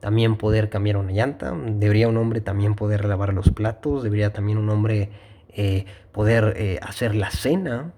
también 0.00 0.36
poder 0.36 0.68
cambiar 0.68 0.96
una 0.96 1.12
llanta? 1.12 1.52
¿Debería 1.52 2.08
un 2.08 2.16
hombre 2.16 2.40
también 2.40 2.74
poder 2.74 3.04
lavar 3.04 3.32
los 3.32 3.50
platos? 3.50 4.02
¿Debería 4.02 4.32
también 4.32 4.58
un 4.58 4.68
hombre 4.70 5.10
eh, 5.50 5.86
poder 6.12 6.54
eh, 6.56 6.78
hacer 6.82 7.14
la 7.14 7.30
cena 7.30 7.92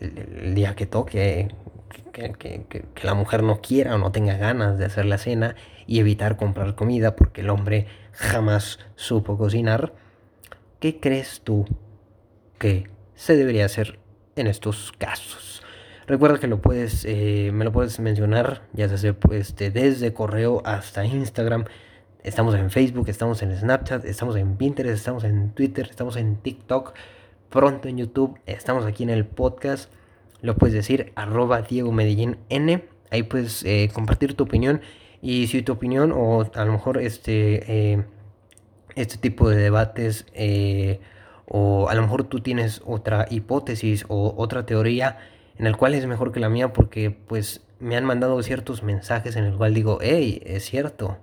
el, 0.00 0.54
día 0.54 0.74
que 0.74 0.86
toque? 0.86 1.48
Que, 2.12 2.32
que, 2.32 2.84
la 3.02 3.14
mujer 3.14 3.42
no 3.42 3.60
quiera 3.60 3.94
o 3.94 3.98
no 3.98 4.10
tenga 4.10 4.36
ganas 4.36 4.78
de 4.78 4.86
hacer 4.86 5.04
la 5.04 5.18
cena 5.18 5.54
y 5.86 6.00
evitar 6.00 6.36
comprar 6.36 6.74
comida 6.74 7.14
porque 7.14 7.42
el 7.42 7.50
hombre 7.50 7.86
jamás 8.12 8.78
supo 8.94 9.36
cocinar. 9.36 9.92
¿Qué 10.80 10.98
crees 10.98 11.42
tú 11.44 11.66
que 12.58 12.88
se 13.14 13.36
debería 13.36 13.64
hacer 13.66 13.98
en 14.36 14.46
estos 14.46 14.92
casos. 14.96 15.62
Recuerda 16.06 16.38
que 16.38 16.46
lo 16.46 16.62
puedes, 16.62 17.04
eh, 17.04 17.50
me 17.52 17.64
lo 17.64 17.72
puedes 17.72 17.98
mencionar, 17.98 18.62
ya 18.72 18.88
sea 18.88 19.16
este, 19.32 19.72
desde 19.72 20.12
correo 20.12 20.62
hasta 20.64 21.04
Instagram. 21.04 21.64
Estamos 22.22 22.54
en 22.54 22.70
Facebook, 22.70 23.08
estamos 23.08 23.42
en 23.42 23.56
Snapchat, 23.56 24.04
estamos 24.04 24.36
en 24.36 24.56
Pinterest, 24.56 24.96
estamos 24.96 25.24
en 25.24 25.50
Twitter, 25.50 25.88
estamos 25.90 26.14
en 26.16 26.36
TikTok, 26.36 26.94
pronto 27.48 27.88
en 27.88 27.98
YouTube, 27.98 28.38
estamos 28.46 28.86
aquí 28.86 29.02
en 29.02 29.10
el 29.10 29.24
podcast. 29.24 29.90
Lo 30.42 30.54
puedes 30.54 30.74
decir 30.74 31.12
arroba 31.16 31.62
Diego 31.62 31.90
Medellín 31.90 32.36
N. 32.50 32.84
Ahí 33.10 33.24
puedes 33.24 33.64
eh, 33.64 33.90
compartir 33.92 34.34
tu 34.34 34.44
opinión. 34.44 34.82
Y 35.22 35.48
si 35.48 35.62
tu 35.62 35.72
opinión 35.72 36.12
o 36.12 36.48
a 36.54 36.64
lo 36.64 36.70
mejor 36.72 36.98
este, 36.98 37.94
eh, 37.94 38.04
este 38.94 39.16
tipo 39.16 39.48
de 39.48 39.56
debates 39.56 40.24
o 41.48 41.88
a 41.88 41.94
lo 41.96 42.02
mejor 42.02 42.24
tú 42.24 42.38
tienes 42.38 42.80
otra 42.84 43.26
hipótesis 43.28 44.04
o 44.06 44.34
otra 44.36 44.66
teoría 44.66 45.18
en 45.58 45.66
el 45.66 45.76
cual 45.76 45.94
es 45.94 46.06
mejor 46.06 46.32
que 46.32 46.40
la 46.40 46.48
mía 46.48 46.72
porque 46.72 47.10
pues 47.10 47.62
me 47.78 47.96
han 47.96 48.04
mandado 48.04 48.42
ciertos 48.42 48.82
mensajes 48.82 49.36
en 49.36 49.44
el 49.44 49.56
cual 49.56 49.74
digo, 49.74 49.98
hey, 50.00 50.42
es 50.44 50.64
cierto. 50.64 51.18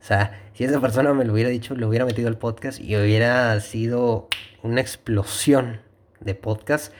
O 0.00 0.06
sea, 0.06 0.42
si 0.52 0.64
esa 0.64 0.80
persona 0.80 1.14
me 1.14 1.24
lo 1.24 1.32
hubiera 1.32 1.48
dicho, 1.48 1.74
lo 1.74 1.88
hubiera 1.88 2.04
metido 2.04 2.28
al 2.28 2.36
podcast 2.36 2.78
y 2.80 2.94
hubiera 2.96 3.58
sido 3.60 4.28
una 4.62 4.80
explosión 4.80 5.80
de 6.20 6.34
podcast. 6.34 6.92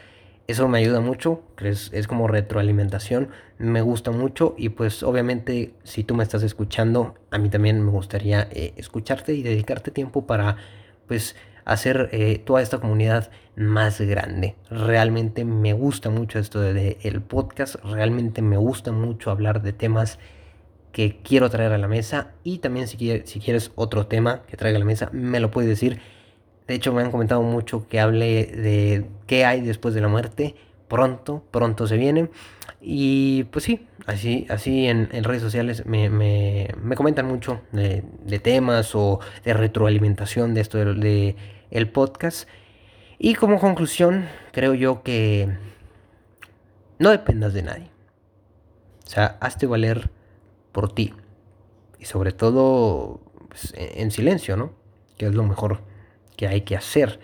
Eso 0.47 0.69
me 0.69 0.79
ayuda 0.79 1.01
mucho, 1.01 1.43
es, 1.59 1.91
es 1.95 2.07
como 2.07 2.29
retroalimentación, 2.29 3.31
me 3.59 3.81
gusta 3.81 4.11
mucho 4.11 4.55
y 4.59 4.71
pues 4.71 5.03
obviamente 5.03 5.75
si 5.85 6.05
tú 6.05 6.15
me 6.15 6.23
estás 6.23 6.43
escuchando, 6.43 7.15
a 7.31 7.39
mí 7.39 7.49
también 7.49 7.83
me 7.83 7.91
gustaría 7.91 8.49
eh, 8.51 8.75
escucharte 8.77 9.33
y 9.33 9.43
dedicarte 9.43 9.91
tiempo 9.91 10.27
para 10.27 10.57
pues 11.07 11.35
hacer 11.65 12.09
eh, 12.13 12.43
toda 12.45 12.63
esta 12.63 12.79
comunidad 12.79 13.31
más 13.57 14.01
grande. 14.01 14.57
Realmente 14.71 15.45
me 15.45 15.73
gusta 15.73 16.11
mucho 16.11 16.39
esto 16.39 16.61
del 16.61 16.97
el 17.03 17.23
podcast, 17.23 17.77
realmente 17.85 18.43
me 18.43 18.57
gusta 18.57 18.93
mucho 18.93 19.31
hablar 19.31 19.63
de 19.63 19.73
temas 19.73 20.19
que 20.93 21.21
quiero 21.23 21.51
traer 21.51 21.73
a 21.73 21.79
la 21.79 21.89
mesa 21.89 22.33
y 22.45 22.59
también 22.59 22.87
si, 22.87 22.97
quieres, 22.97 23.29
si 23.29 23.41
quieres 23.41 23.73
otro 23.75 24.07
tema 24.07 24.43
que 24.47 24.57
traiga 24.57 24.77
a 24.77 24.79
la 24.79 24.85
mesa, 24.85 25.11
me 25.13 25.41
lo 25.41 25.51
puedes 25.51 25.69
decir. 25.69 26.01
De 26.69 26.75
hecho, 26.75 26.93
me 26.95 27.03
han 27.03 27.11
comentado 27.11 27.43
mucho 27.43 27.89
que 27.89 28.01
hable 28.01 28.47
de 28.47 29.07
qué 29.27 29.45
hay 29.45 29.61
después 29.61 29.95
de 29.95 30.01
la 30.01 30.09
muerte. 30.09 30.55
Pronto, 30.89 31.45
pronto 31.51 31.87
se 31.87 31.97
viene. 31.97 32.31
Y 32.81 33.45
pues 33.45 33.65
sí, 33.65 33.87
así, 34.07 34.47
así 34.49 34.87
en, 34.87 35.09
redes 35.25 35.43
sociales 35.43 35.85
me, 35.85 36.11
me, 36.11 36.69
me 36.83 36.97
comentan 36.97 37.27
mucho 37.27 37.61
de, 37.73 38.05
de, 38.25 38.39
temas 38.39 38.95
o 38.95 39.21
de 39.45 39.55
retroalimentación 39.55 40.55
de 40.55 40.61
esto 40.61 40.79
de, 40.79 40.95
de 40.95 41.37
el 41.75 41.91
podcast. 41.91 42.49
Y 43.19 43.35
como 43.35 43.61
conclusión, 43.61 44.27
creo 44.53 44.75
yo 44.75 45.03
que 45.03 45.59
no 46.99 47.11
dependas 47.11 47.53
de 47.53 47.63
nadie. 47.63 47.91
O 49.07 49.11
sea, 49.11 49.37
hazte 49.41 49.67
valer 49.67 50.11
por 50.73 50.93
ti. 50.95 51.13
Y 51.99 52.07
sobre 52.07 52.33
todo 52.33 53.21
pues, 53.49 53.75
en 53.77 54.11
silencio, 54.11 54.57
¿no? 54.57 54.73
Que 55.19 55.27
es 55.27 55.35
lo 55.35 55.45
mejor 55.45 55.81
que 56.37 56.47
hay 56.47 56.63
que 56.63 56.77
hacer. 56.77 57.21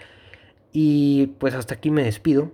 Y 0.73 1.29
pues 1.39 1.55
hasta 1.55 1.75
aquí 1.75 1.91
me 1.91 2.03
despido. 2.03 2.53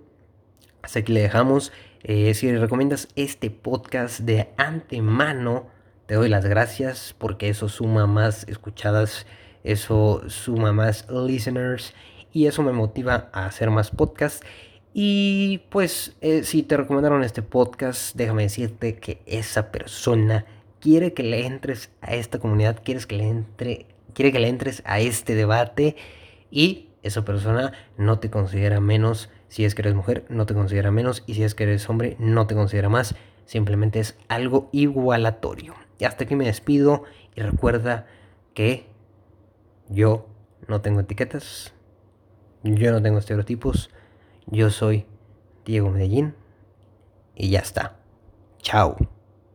Hasta 0.81 0.99
aquí 0.99 1.11
le 1.11 1.21
dejamos. 1.21 1.71
Eh, 2.03 2.33
si 2.35 2.55
recomiendas 2.55 3.07
este 3.15 3.49
podcast 3.49 4.19
de 4.19 4.49
antemano, 4.57 5.67
te 6.05 6.15
doy 6.15 6.29
las 6.29 6.45
gracias 6.45 7.15
porque 7.17 7.49
eso 7.49 7.69
suma 7.69 8.05
más 8.05 8.47
escuchadas 8.47 9.25
eso 9.71 10.23
suma 10.29 10.71
más 10.71 11.07
listeners 11.09 11.93
y 12.31 12.47
eso 12.47 12.63
me 12.63 12.71
motiva 12.71 13.29
a 13.33 13.45
hacer 13.45 13.69
más 13.69 13.91
podcasts. 13.91 14.45
Y 14.93 15.59
pues 15.69 16.15
eh, 16.21 16.43
si 16.43 16.63
te 16.63 16.77
recomendaron 16.77 17.23
este 17.23 17.41
podcast, 17.41 18.15
déjame 18.15 18.43
decirte 18.43 18.95
que 18.95 19.21
esa 19.25 19.71
persona 19.71 20.45
quiere 20.79 21.13
que 21.13 21.23
le 21.23 21.45
entres 21.45 21.91
a 22.01 22.15
esta 22.15 22.39
comunidad, 22.39 22.81
quieres 22.83 23.05
que 23.05 23.17
le 23.17 23.27
entre, 23.27 23.85
quiere 24.13 24.31
que 24.31 24.39
le 24.39 24.47
entres 24.47 24.81
a 24.85 24.99
este 24.99 25.35
debate 25.35 25.95
y 26.49 26.89
esa 27.03 27.23
persona 27.23 27.73
no 27.97 28.19
te 28.19 28.29
considera 28.29 28.79
menos. 28.79 29.29
Si 29.49 29.65
es 29.65 29.75
que 29.75 29.81
eres 29.81 29.95
mujer, 29.95 30.25
no 30.29 30.45
te 30.45 30.53
considera 30.53 30.91
menos. 30.91 31.23
Y 31.25 31.35
si 31.35 31.43
es 31.43 31.55
que 31.55 31.63
eres 31.63 31.89
hombre, 31.89 32.15
no 32.19 32.47
te 32.47 32.55
considera 32.55 32.89
más. 32.89 33.15
Simplemente 33.45 33.99
es 33.99 34.17
algo 34.27 34.69
igualatorio. 34.71 35.73
Y 35.99 36.05
hasta 36.05 36.25
aquí 36.25 36.35
me 36.35 36.45
despido. 36.45 37.03
Y 37.35 37.41
recuerda 37.41 38.07
que 38.53 38.87
yo 39.89 40.27
no 40.67 40.81
tengo 40.81 40.99
etiquetas, 40.99 41.73
yo 42.63 42.91
no 42.91 43.01
tengo 43.01 43.19
estereotipos, 43.19 43.89
yo 44.47 44.69
soy 44.69 45.05
Diego 45.65 45.89
Medellín 45.89 46.35
y 47.35 47.49
ya 47.49 47.59
está. 47.59 47.97
Chao. 48.59 48.97